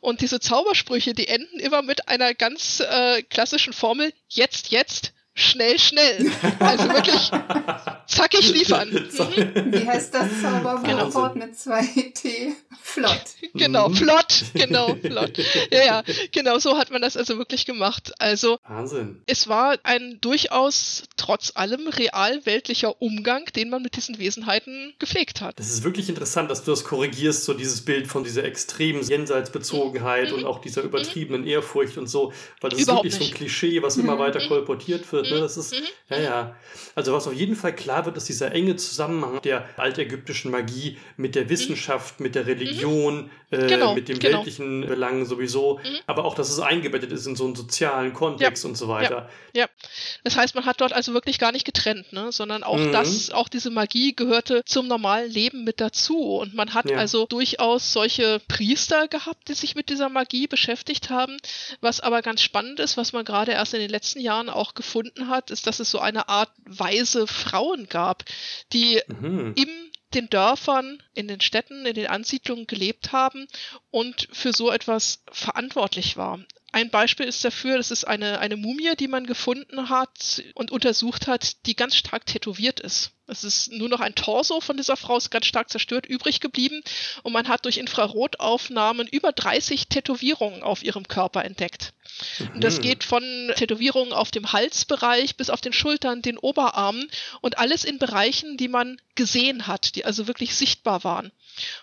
[0.00, 5.78] Und diese Zaubersprüche, die enden immer mit einer ganz äh, klassischen Formel, jetzt, jetzt, schnell,
[5.78, 6.30] schnell.
[6.58, 7.30] Also wirklich
[8.06, 8.90] zackig liefern.
[8.90, 9.72] Mhm.
[9.72, 11.34] Wie heißt das Zauberwort genau.
[11.34, 12.54] mit zwei T?
[12.80, 13.24] Flott.
[13.54, 13.94] Genau, mhm.
[13.94, 15.38] flott, genau, flott.
[15.70, 18.12] Ja, ja, genau so hat man das also wirklich gemacht.
[18.18, 19.22] Also Wahnsinn.
[19.26, 25.40] es war ein durchaus trotz allem real weltlicher Umgang, den man mit diesen Wesenheiten gepflegt
[25.40, 25.58] hat.
[25.58, 30.30] Das ist wirklich interessant, dass du das korrigierst, so dieses Bild von dieser extremen Jenseitsbezogenheit
[30.30, 30.38] mhm.
[30.38, 31.48] und auch dieser übertriebenen mhm.
[31.48, 33.28] Ehrfurcht und so, weil das Überhaupt ist wirklich nicht.
[33.30, 34.20] so ein Klischee, was immer mhm.
[34.20, 35.23] weiter kolportiert wird.
[35.30, 35.40] Ne?
[35.40, 35.74] Das ist,
[36.08, 36.56] ja, ja.
[36.94, 41.34] Also was auf jeden Fall klar wird, ist dieser enge Zusammenhang der altägyptischen Magie mit
[41.34, 44.38] der Wissenschaft, mit der Religion, äh, genau, mit dem genau.
[44.38, 45.98] weltlichen Belangen sowieso, mhm.
[46.06, 48.70] aber auch, dass es eingebettet ist in so einen sozialen Kontext ja.
[48.70, 49.28] und so weiter.
[49.54, 49.62] Ja.
[49.62, 49.68] ja.
[50.24, 52.32] Das heißt, man hat dort also wirklich gar nicht getrennt, ne?
[52.32, 52.92] sondern auch mhm.
[52.92, 56.96] das, auch diese Magie gehörte zum normalen Leben mit dazu und man hat ja.
[56.96, 61.36] also durchaus solche Priester gehabt, die sich mit dieser Magie beschäftigt haben,
[61.80, 65.28] was aber ganz spannend ist, was man gerade erst in den letzten Jahren auch gefunden
[65.28, 68.24] hat, ist, dass es so eine Art weise Frauen gab,
[68.72, 69.52] die mhm.
[69.56, 69.68] im
[70.14, 73.48] den Dörfern, in den Städten, in den Ansiedlungen gelebt haben
[73.90, 76.38] und für so etwas verantwortlich war.
[76.74, 81.28] Ein Beispiel ist dafür, das ist eine, eine Mumie, die man gefunden hat und untersucht
[81.28, 83.12] hat, die ganz stark tätowiert ist.
[83.28, 86.82] Es ist nur noch ein Torso von dieser Frau, ist ganz stark zerstört, übrig geblieben.
[87.22, 91.92] Und man hat durch Infrarotaufnahmen über 30 Tätowierungen auf ihrem Körper entdeckt.
[92.40, 92.48] Mhm.
[92.54, 93.22] Und das geht von
[93.54, 97.08] Tätowierungen auf dem Halsbereich bis auf den Schultern, den Oberarmen
[97.40, 101.30] und alles in Bereichen, die man gesehen hat, die also wirklich sichtbar waren.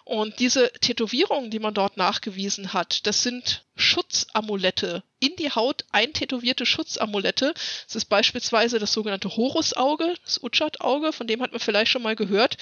[0.04, 6.66] Und diese Tätowierungen, die man dort nachgewiesen hat, das sind Schutzamulette, in die Haut eintätowierte
[6.66, 7.54] Schutzamulette.
[7.86, 12.16] Das ist beispielsweise das sogenannte Horusauge, das Utschat-Auge, von dem hat man vielleicht schon mal
[12.16, 12.58] gehört.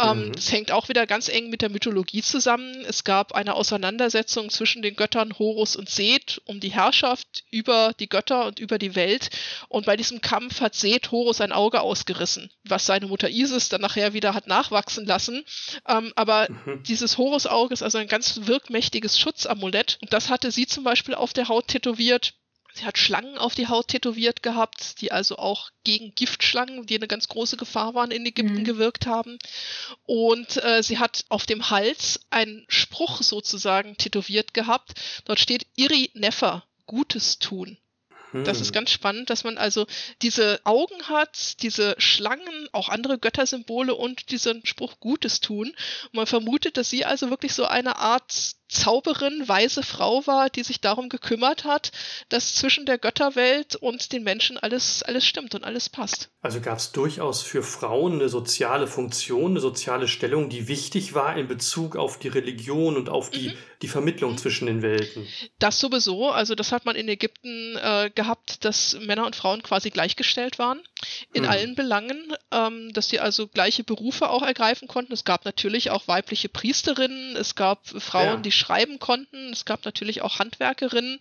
[0.00, 0.32] Ähm, mhm.
[0.32, 2.84] Das hängt auch wieder ganz eng mit der Mythologie zusammen.
[2.86, 8.08] Es gab eine Auseinandersetzung zwischen den Göttern Horus und Seth um die Herrschaft über die
[8.08, 9.30] Götter und über die Welt.
[9.68, 13.82] Und bei diesem Kampf hat Seth Horus ein Auge ausgerissen, was seine Mutter Isis dann
[13.82, 15.44] nachher wieder hat nachwachsen lassen.
[15.86, 16.82] Ähm, aber mhm.
[16.82, 19.98] dieses Horus-Auge ist also ein ganz wirkmächtiges Schutzamulett.
[20.02, 22.34] Und das hatte sie zum Beispiel auf der Haut tätowiert
[22.76, 27.06] Sie hat Schlangen auf die Haut tätowiert gehabt, die also auch gegen Giftschlangen, die eine
[27.06, 28.64] ganz große Gefahr waren, in Ägypten mhm.
[28.64, 29.38] gewirkt haben.
[30.06, 34.94] Und äh, sie hat auf dem Hals einen Spruch sozusagen tätowiert gehabt.
[35.24, 37.78] Dort steht Iri Neffer, Gutes tun.
[38.42, 38.72] Das ist hm.
[38.72, 39.86] ganz spannend, dass man also
[40.20, 45.68] diese Augen hat, diese Schlangen, auch andere Göttersymbole und diesen Spruch Gutes tun.
[45.68, 50.62] Und man vermutet, dass sie also wirklich so eine Art Zauberin, weise Frau war, die
[50.62, 51.92] sich darum gekümmert hat,
[52.28, 56.30] dass zwischen der Götterwelt und den Menschen alles, alles stimmt und alles passt.
[56.40, 61.36] Also gab es durchaus für Frauen eine soziale Funktion, eine soziale Stellung, die wichtig war
[61.36, 63.58] in Bezug auf die Religion und auf die, mhm.
[63.82, 64.38] die Vermittlung mhm.
[64.38, 65.26] zwischen den Welten.
[65.58, 66.30] Das sowieso.
[66.30, 70.80] Also das hat man in Ägypten äh, gehabt, dass Männer und Frauen quasi gleichgestellt waren
[71.32, 71.48] in mhm.
[71.48, 75.12] allen Belangen, ähm, dass sie also gleiche Berufe auch ergreifen konnten.
[75.12, 78.36] Es gab natürlich auch weibliche Priesterinnen, es gab Frauen, ja.
[78.36, 79.52] die schreiben konnten.
[79.52, 81.18] Es gab natürlich auch Handwerkerinnen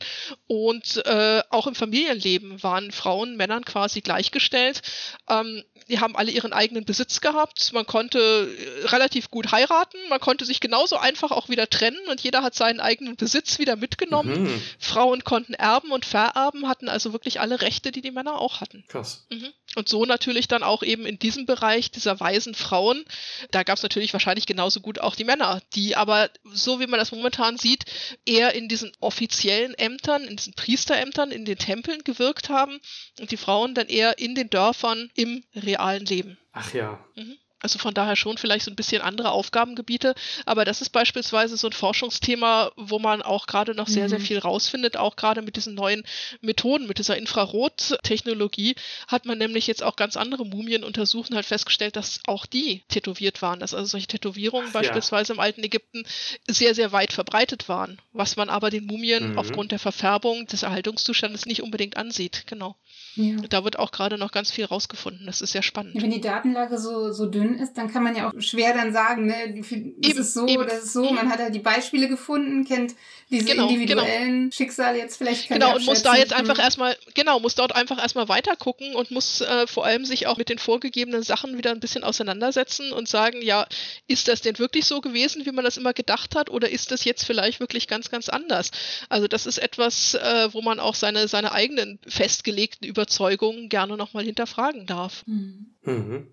[0.48, 4.82] und äh, auch im Familienleben waren Frauen Männern quasi gleichgestellt.
[5.30, 7.72] Ähm, die haben alle ihren eigenen Besitz gehabt.
[7.74, 9.98] Man konnte äh, relativ gut heiraten.
[10.10, 13.76] Man konnte sich genauso einfach auch wieder trennen und jeder hat seinen eigenen Besitz wieder
[13.76, 14.44] mitgenommen.
[14.44, 14.62] Mhm.
[14.80, 18.84] Frauen konnten erben und vererben, hatten also wirklich alle Rechte, die die Männer auch hatten.
[18.88, 19.26] Krass.
[19.32, 19.50] Mhm.
[19.76, 23.04] Und so natürlich dann auch eben in diesem Bereich dieser weisen Frauen.
[23.52, 27.00] Da gab es natürlich wahrscheinlich genauso gut auch die Männer, die aber, so wie man
[27.00, 27.23] das momentan
[27.58, 27.86] sieht,
[28.26, 32.80] eher in diesen offiziellen Ämtern, in diesen Priesterämtern, in den Tempeln gewirkt haben
[33.20, 36.38] und die Frauen dann eher in den Dörfern im realen Leben.
[36.52, 37.04] Ach ja.
[37.16, 37.38] Mhm.
[37.64, 40.16] Also von daher schon vielleicht so ein bisschen andere Aufgabengebiete.
[40.46, 44.10] Aber das ist beispielsweise so ein Forschungsthema, wo man auch gerade noch sehr, mhm.
[44.10, 44.98] sehr viel rausfindet.
[44.98, 46.04] Auch gerade mit diesen neuen
[46.42, 48.76] Methoden, mit dieser Infrarottechnologie
[49.08, 52.84] hat man nämlich jetzt auch ganz andere Mumien untersucht und halt festgestellt, dass auch die
[52.90, 53.60] tätowiert waren.
[53.60, 55.36] Dass also solche Tätowierungen Ach, beispielsweise ja.
[55.36, 56.04] im alten Ägypten
[56.48, 58.00] sehr, sehr weit verbreitet waren.
[58.12, 59.40] Was man aber den Mumien mhm.
[59.40, 62.44] aufgrund der Verfärbung des Erhaltungszustandes nicht unbedingt ansieht.
[62.48, 62.76] Genau.
[63.16, 63.36] Ja.
[63.50, 65.26] Da wird auch gerade noch ganz viel rausgefunden.
[65.26, 66.02] Das ist sehr spannend.
[66.02, 69.26] Wenn die Datenlage so, so dünn ist, dann kann man ja auch schwer dann sagen,
[69.28, 69.58] ne,
[70.02, 70.66] ist es so, eben.
[70.66, 71.12] das ist so.
[71.12, 72.96] Man hat ja die Beispiele gefunden, kennt
[73.30, 74.52] diese genau, individuellen genau.
[74.52, 78.30] Schicksale jetzt vielleicht Genau, und muss da jetzt einfach erstmal, genau, muss dort einfach erstmal
[78.30, 81.80] weiter gucken und muss äh, vor allem sich auch mit den vorgegebenen Sachen wieder ein
[81.80, 83.66] bisschen auseinandersetzen und sagen, ja,
[84.08, 87.06] ist das denn wirklich so gewesen, wie man das immer gedacht hat, oder ist das
[87.06, 88.72] jetzt vielleicht wirklich ganz, ganz anders?
[89.10, 94.24] Also das ist etwas, äh, wo man auch seine, seine eigenen festgelegten Überzeugungen gerne nochmal
[94.24, 95.24] hinterfragen darf.
[95.26, 95.74] Mhm.
[95.84, 96.28] Mhm.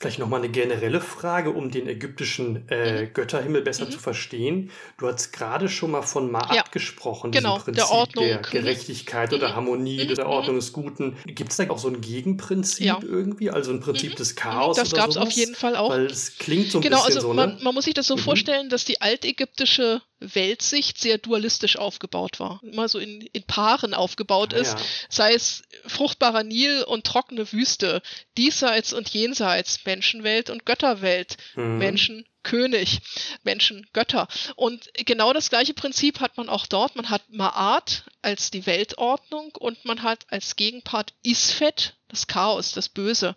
[0.00, 3.14] Vielleicht nochmal eine generelle Frage, um den ägyptischen äh, mhm.
[3.14, 3.90] Götterhimmel besser mhm.
[3.90, 4.70] zu verstehen.
[4.96, 6.64] Du hast gerade schon mal von Ma'at ja.
[6.70, 8.24] gesprochen, genau, Prinzip der, Ordnung.
[8.24, 9.38] der Gerechtigkeit mhm.
[9.38, 10.14] oder Harmonie, mhm.
[10.14, 11.16] der Ordnung des Guten.
[11.26, 13.00] Gibt es da auch so ein Gegenprinzip ja.
[13.02, 14.16] irgendwie, also ein Prinzip mhm.
[14.16, 14.76] des Chaos?
[14.76, 15.90] Das gab es auf jeden Fall auch.
[15.90, 17.58] Weil es klingt so ein genau, bisschen also so, man, ne?
[17.64, 18.20] man muss sich das so mhm.
[18.20, 22.60] vorstellen, dass die altägyptische Weltsicht sehr dualistisch aufgebaut war.
[22.62, 24.84] Immer so in, in Paaren aufgebaut ah, ist, ja.
[25.08, 28.02] sei es fruchtbarer Nil und trockene Wüste,
[28.36, 31.78] diesseits und jenseits, Menschenwelt und Götterwelt, mhm.
[31.78, 33.00] Menschen, König,
[33.42, 34.26] Menschen, Götter.
[34.56, 36.96] Und genau das gleiche Prinzip hat man auch dort.
[36.96, 42.88] Man hat Ma'at als die Weltordnung und man hat als Gegenpart Isfet, das Chaos, das
[42.88, 43.36] Böse.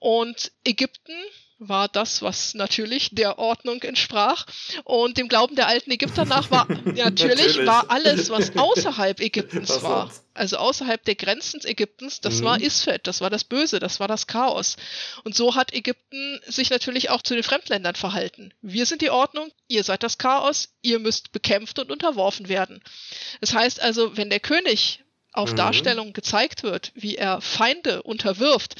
[0.00, 1.14] Und Ägypten
[1.58, 4.46] war das, was natürlich der Ordnung entsprach.
[4.84, 7.66] Und dem Glauben der alten Ägypter nach war natürlich, natürlich.
[7.66, 10.24] war alles, was außerhalb Ägyptens was war, sonst?
[10.34, 12.44] also außerhalb der Grenzen Ägyptens, das mhm.
[12.44, 14.76] war Isfet, das war das Böse, das war das Chaos.
[15.22, 18.52] Und so hat Ägypten sich natürlich auch zu den Fremdländern verhalten.
[18.60, 22.82] Wir sind die Ordnung, ihr seid das Chaos, ihr müsst bekämpft und unterworfen werden.
[23.40, 25.03] Das heißt also, wenn der König
[25.34, 25.56] auf mhm.
[25.56, 28.76] Darstellungen gezeigt wird, wie er Feinde unterwirft,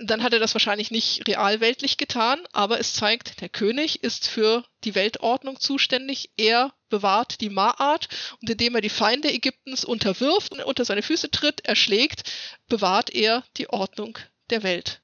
[0.00, 4.64] dann hat er das wahrscheinlich nicht realweltlich getan, aber es zeigt, der König ist für
[4.84, 6.30] die Weltordnung zuständig.
[6.36, 8.08] Er bewahrt die Ma'at
[8.40, 12.30] und indem er die Feinde Ägyptens unterwirft und unter seine Füße tritt, erschlägt,
[12.68, 14.18] bewahrt er die Ordnung
[14.50, 15.00] der Welt.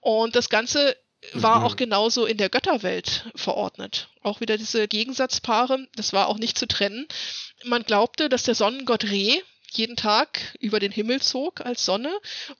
[0.00, 0.96] Und das Ganze
[1.32, 1.66] war mhm.
[1.66, 4.08] auch genauso in der Götterwelt verordnet.
[4.22, 7.06] Auch wieder diese Gegensatzpaare, das war auch nicht zu trennen.
[7.64, 9.42] Man glaubte, dass der Sonnengott Re,
[9.78, 12.12] jeden Tag über den Himmel zog als Sonne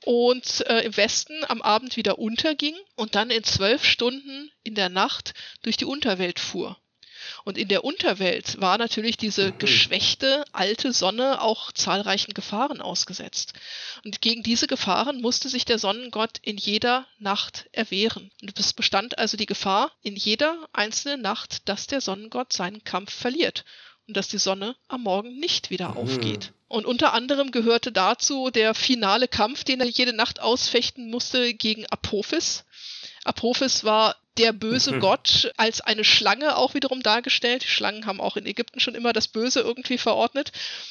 [0.05, 4.89] und äh, im Westen am Abend wieder unterging und dann in zwölf Stunden in der
[4.89, 6.77] Nacht durch die Unterwelt fuhr.
[7.45, 9.59] Und in der Unterwelt war natürlich diese mhm.
[9.59, 13.53] geschwächte alte Sonne auch zahlreichen Gefahren ausgesetzt.
[14.05, 18.31] Und gegen diese Gefahren musste sich der Sonnengott in jeder Nacht erwehren.
[18.43, 23.12] Und es bestand also die Gefahr in jeder einzelnen Nacht, dass der Sonnengott seinen Kampf
[23.12, 23.65] verliert
[24.07, 25.97] und dass die Sonne am Morgen nicht wieder mhm.
[25.97, 26.53] aufgeht.
[26.75, 31.87] Und unter anderem gehörte dazu der finale Kampf, den er jede Nacht ausfechten musste gegen
[31.87, 32.64] Apophis.
[33.22, 34.99] Apophis war der böse mhm.
[34.99, 37.62] Gott als eine Schlange auch wiederum dargestellt.
[37.62, 40.51] Die Schlangen haben auch in Ägypten schon immer das Böse irgendwie verordnet.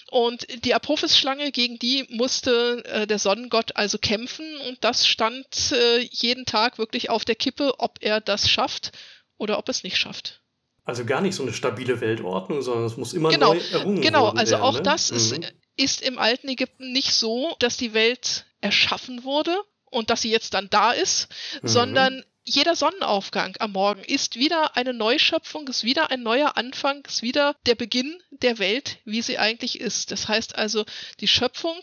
[0.09, 4.45] Und die Apophis-Schlange, gegen die musste äh, der Sonnengott also kämpfen.
[4.69, 8.93] Und das stand äh, jeden Tag wirklich auf der Kippe, ob er das schafft
[9.37, 10.39] oder ob es nicht schafft.
[10.85, 14.29] Also gar nicht so eine stabile Weltordnung, sondern es muss immer genau, neu errungen Genau,
[14.29, 14.83] also werden, auch ne?
[14.83, 15.17] das mhm.
[15.17, 19.57] ist, ist im alten Ägypten nicht so, dass die Welt erschaffen wurde
[19.89, 21.29] und dass sie jetzt dann da ist,
[21.61, 21.67] mhm.
[21.67, 27.21] sondern jeder Sonnenaufgang am Morgen ist wieder eine Neuschöpfung, ist wieder ein neuer Anfang, ist
[27.21, 30.11] wieder der Beginn der Welt, wie sie eigentlich ist.
[30.11, 30.83] Das heißt also,
[31.21, 31.77] die Schöpfung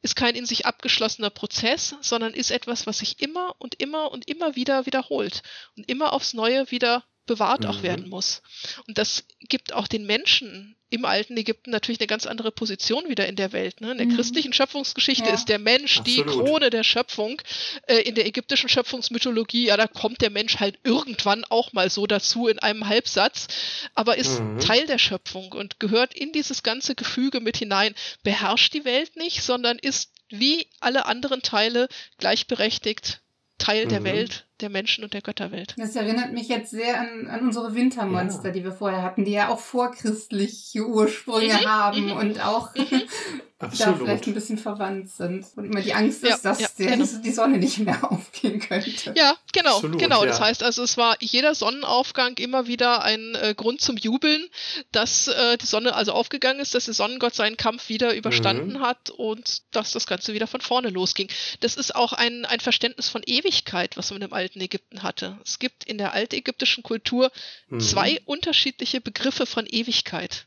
[0.00, 4.28] ist kein in sich abgeschlossener Prozess, sondern ist etwas, was sich immer und immer und
[4.28, 5.42] immer wieder wiederholt
[5.76, 7.66] und immer aufs Neue wieder bewahrt mhm.
[7.66, 8.42] auch werden muss.
[8.86, 13.26] Und das gibt auch den Menschen im alten Ägypten natürlich eine ganz andere Position wieder
[13.26, 13.80] in der Welt.
[13.80, 13.90] Ne?
[13.92, 14.14] In der mhm.
[14.14, 15.34] christlichen Schöpfungsgeschichte ja.
[15.34, 16.06] ist der Mensch Absolut.
[16.06, 17.42] die Krone der Schöpfung.
[17.86, 22.06] Äh, in der ägyptischen Schöpfungsmythologie, ja, da kommt der Mensch halt irgendwann auch mal so
[22.06, 23.48] dazu in einem Halbsatz,
[23.94, 24.60] aber ist mhm.
[24.60, 29.42] Teil der Schöpfung und gehört in dieses ganze Gefüge mit hinein, beherrscht die Welt nicht,
[29.42, 33.20] sondern ist wie alle anderen Teile gleichberechtigt
[33.58, 33.88] Teil mhm.
[33.88, 35.74] der Welt der Menschen und der Götterwelt.
[35.76, 38.50] Das erinnert mich jetzt sehr an, an unsere Wintermonster, ja.
[38.52, 41.66] die wir vorher hatten, die ja auch vorchristliche Ursprünge mhm.
[41.66, 42.12] haben mhm.
[42.12, 43.02] und auch mhm.
[43.58, 45.46] da vielleicht ein bisschen verwandt sind.
[45.56, 47.06] Und immer die Angst ist, ja, dass ja, der, genau.
[47.24, 49.14] die Sonne nicht mehr aufgehen könnte.
[49.16, 50.26] Ja, genau, Absolut, genau.
[50.26, 54.46] Das heißt also, es war jeder Sonnenaufgang immer wieder ein äh, Grund zum Jubeln,
[54.92, 58.80] dass äh, die Sonne also aufgegangen ist, dass der Sonnengott seinen Kampf wieder überstanden mhm.
[58.80, 61.28] hat und dass das Ganze wieder von vorne losging.
[61.60, 65.40] Das ist auch ein, ein Verständnis von Ewigkeit, was man im alten Ägypten hatte.
[65.44, 67.32] Es gibt in der altägyptischen Kultur
[67.68, 67.80] mhm.
[67.80, 70.46] zwei unterschiedliche Begriffe von Ewigkeit.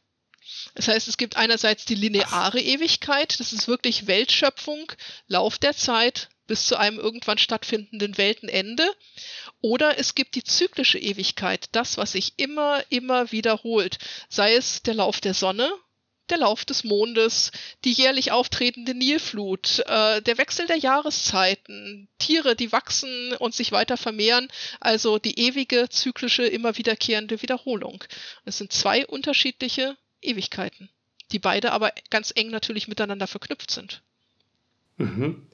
[0.73, 4.89] Das heißt, es gibt einerseits die lineare Ewigkeit, das ist wirklich Weltschöpfung,
[5.27, 8.89] Lauf der Zeit bis zu einem irgendwann stattfindenden Weltenende.
[9.61, 13.99] Oder es gibt die zyklische Ewigkeit, das, was sich immer, immer wiederholt.
[14.29, 15.69] Sei es der Lauf der Sonne,
[16.31, 17.51] der Lauf des Mondes,
[17.83, 23.97] die jährlich auftretende Nilflut, äh, der Wechsel der Jahreszeiten, Tiere, die wachsen und sich weiter
[23.97, 24.49] vermehren,
[24.79, 28.03] also die ewige, zyklische, immer wiederkehrende Wiederholung.
[28.45, 30.89] Es sind zwei unterschiedliche Ewigkeiten,
[31.31, 34.01] die beide aber ganz eng natürlich miteinander verknüpft sind.
[34.97, 35.47] Mhm.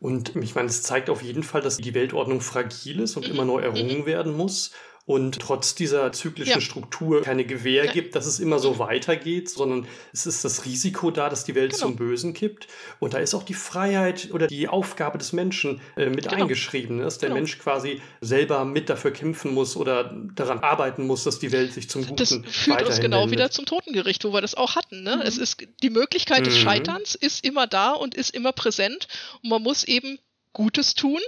[0.00, 3.34] Und ich meine, es zeigt auf jeden Fall, dass die Weltordnung fragil ist und mhm.
[3.34, 4.06] immer neu errungen mhm.
[4.06, 4.72] werden muss
[5.08, 6.60] und trotz dieser zyklischen ja.
[6.60, 7.92] Struktur keine Gewähr ja.
[7.92, 11.72] gibt, dass es immer so weitergeht, sondern es ist das Risiko da, dass die Welt
[11.72, 11.86] genau.
[11.86, 12.68] zum Bösen kippt.
[13.00, 16.42] Und da ist auch die Freiheit oder die Aufgabe des Menschen äh, mit genau.
[16.42, 17.38] eingeschrieben, dass der genau.
[17.40, 21.88] Mensch quasi selber mit dafür kämpfen muss oder daran arbeiten muss, dass die Welt sich
[21.88, 23.32] zum Guten Das führt uns genau wendet.
[23.32, 25.04] wieder zum Totengericht, wo wir das auch hatten.
[25.04, 25.16] Ne?
[25.16, 25.22] Mhm.
[25.22, 26.64] Es ist die Möglichkeit des mhm.
[26.64, 29.08] Scheiterns ist immer da und ist immer präsent
[29.42, 30.18] und man muss eben
[30.52, 31.20] Gutes tun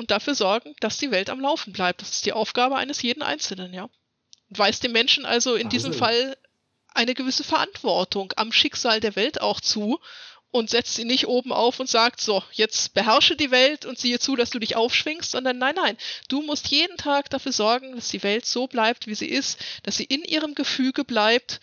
[0.00, 2.00] und dafür sorgen, dass die Welt am Laufen bleibt.
[2.00, 3.84] Das ist die Aufgabe eines jeden Einzelnen, ja.
[4.48, 5.70] Und weist dem Menschen also in Wahnsinn.
[5.70, 6.36] diesem Fall
[6.94, 10.00] eine gewisse Verantwortung am Schicksal der Welt auch zu
[10.50, 14.18] und setzt sie nicht oben auf und sagt, so, jetzt beherrsche die Welt und siehe
[14.18, 15.98] zu, dass du dich aufschwingst, sondern nein, nein,
[16.28, 19.96] du musst jeden Tag dafür sorgen, dass die Welt so bleibt, wie sie ist, dass
[19.96, 21.60] sie in ihrem Gefüge bleibt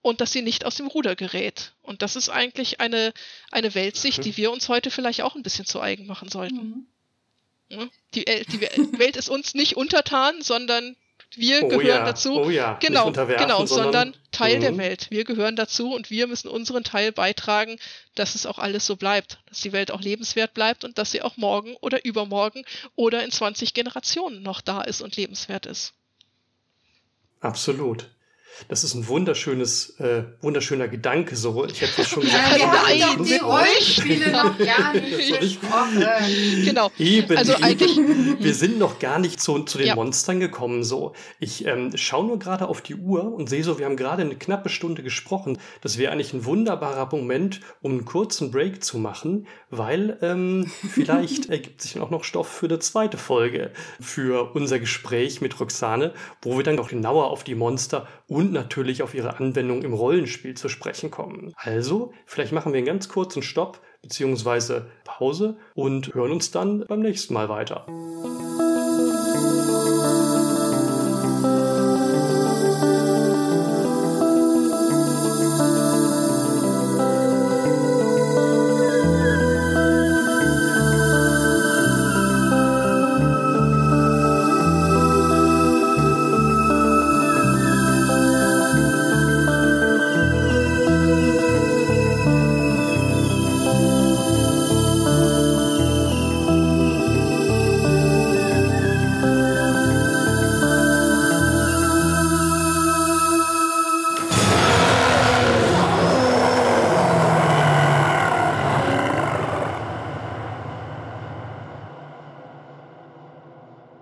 [0.00, 1.72] und dass sie nicht aus dem Ruder gerät.
[1.82, 3.12] Und das ist eigentlich eine,
[3.50, 4.22] eine Weltsicht, mhm.
[4.22, 6.56] die wir uns heute vielleicht auch ein bisschen zu eigen machen sollten.
[6.56, 6.86] Mhm.
[8.14, 8.60] Die, die
[8.98, 10.96] Welt ist uns nicht untertan, sondern
[11.36, 12.40] wir oh gehören ja, dazu.
[12.40, 14.78] Oh ja, genau, genau, sondern, sondern Teil der mhm.
[14.78, 15.06] Welt.
[15.10, 17.78] Wir gehören dazu und wir müssen unseren Teil beitragen,
[18.14, 21.22] dass es auch alles so bleibt, dass die Welt auch lebenswert bleibt und dass sie
[21.22, 22.64] auch morgen oder übermorgen
[22.96, 25.92] oder in 20 Generationen noch da ist und lebenswert ist.
[27.40, 28.08] Absolut.
[28.68, 31.36] Das ist ein wunderschönes, äh, wunderschöner Gedanke.
[31.36, 36.06] So, ich hätte schon gesagt, ja, wir haben die Rollenspiele noch gar nicht gesprochen.
[36.64, 36.90] Genau.
[36.98, 37.62] Eben, also eben.
[37.62, 37.98] eigentlich,
[38.40, 39.94] wir sind noch gar nicht zu, zu den ja.
[39.94, 40.84] Monstern gekommen.
[40.84, 44.22] So, ich ähm, schaue nur gerade auf die Uhr und sehe so, wir haben gerade
[44.22, 45.58] eine knappe Stunde gesprochen.
[45.80, 51.48] Das wäre eigentlich ein wunderbarer Moment, um einen kurzen Break zu machen, weil ähm, vielleicht
[51.50, 53.70] ergibt sich auch noch Stoff für eine zweite Folge
[54.00, 59.02] für unser Gespräch mit Roxane, wo wir dann noch genauer auf die Monster und natürlich
[59.02, 61.52] auf ihre Anwendung im Rollenspiel zu sprechen kommen.
[61.56, 64.82] Also, vielleicht machen wir einen ganz kurzen Stopp bzw.
[65.04, 67.86] Pause und hören uns dann beim nächsten Mal weiter.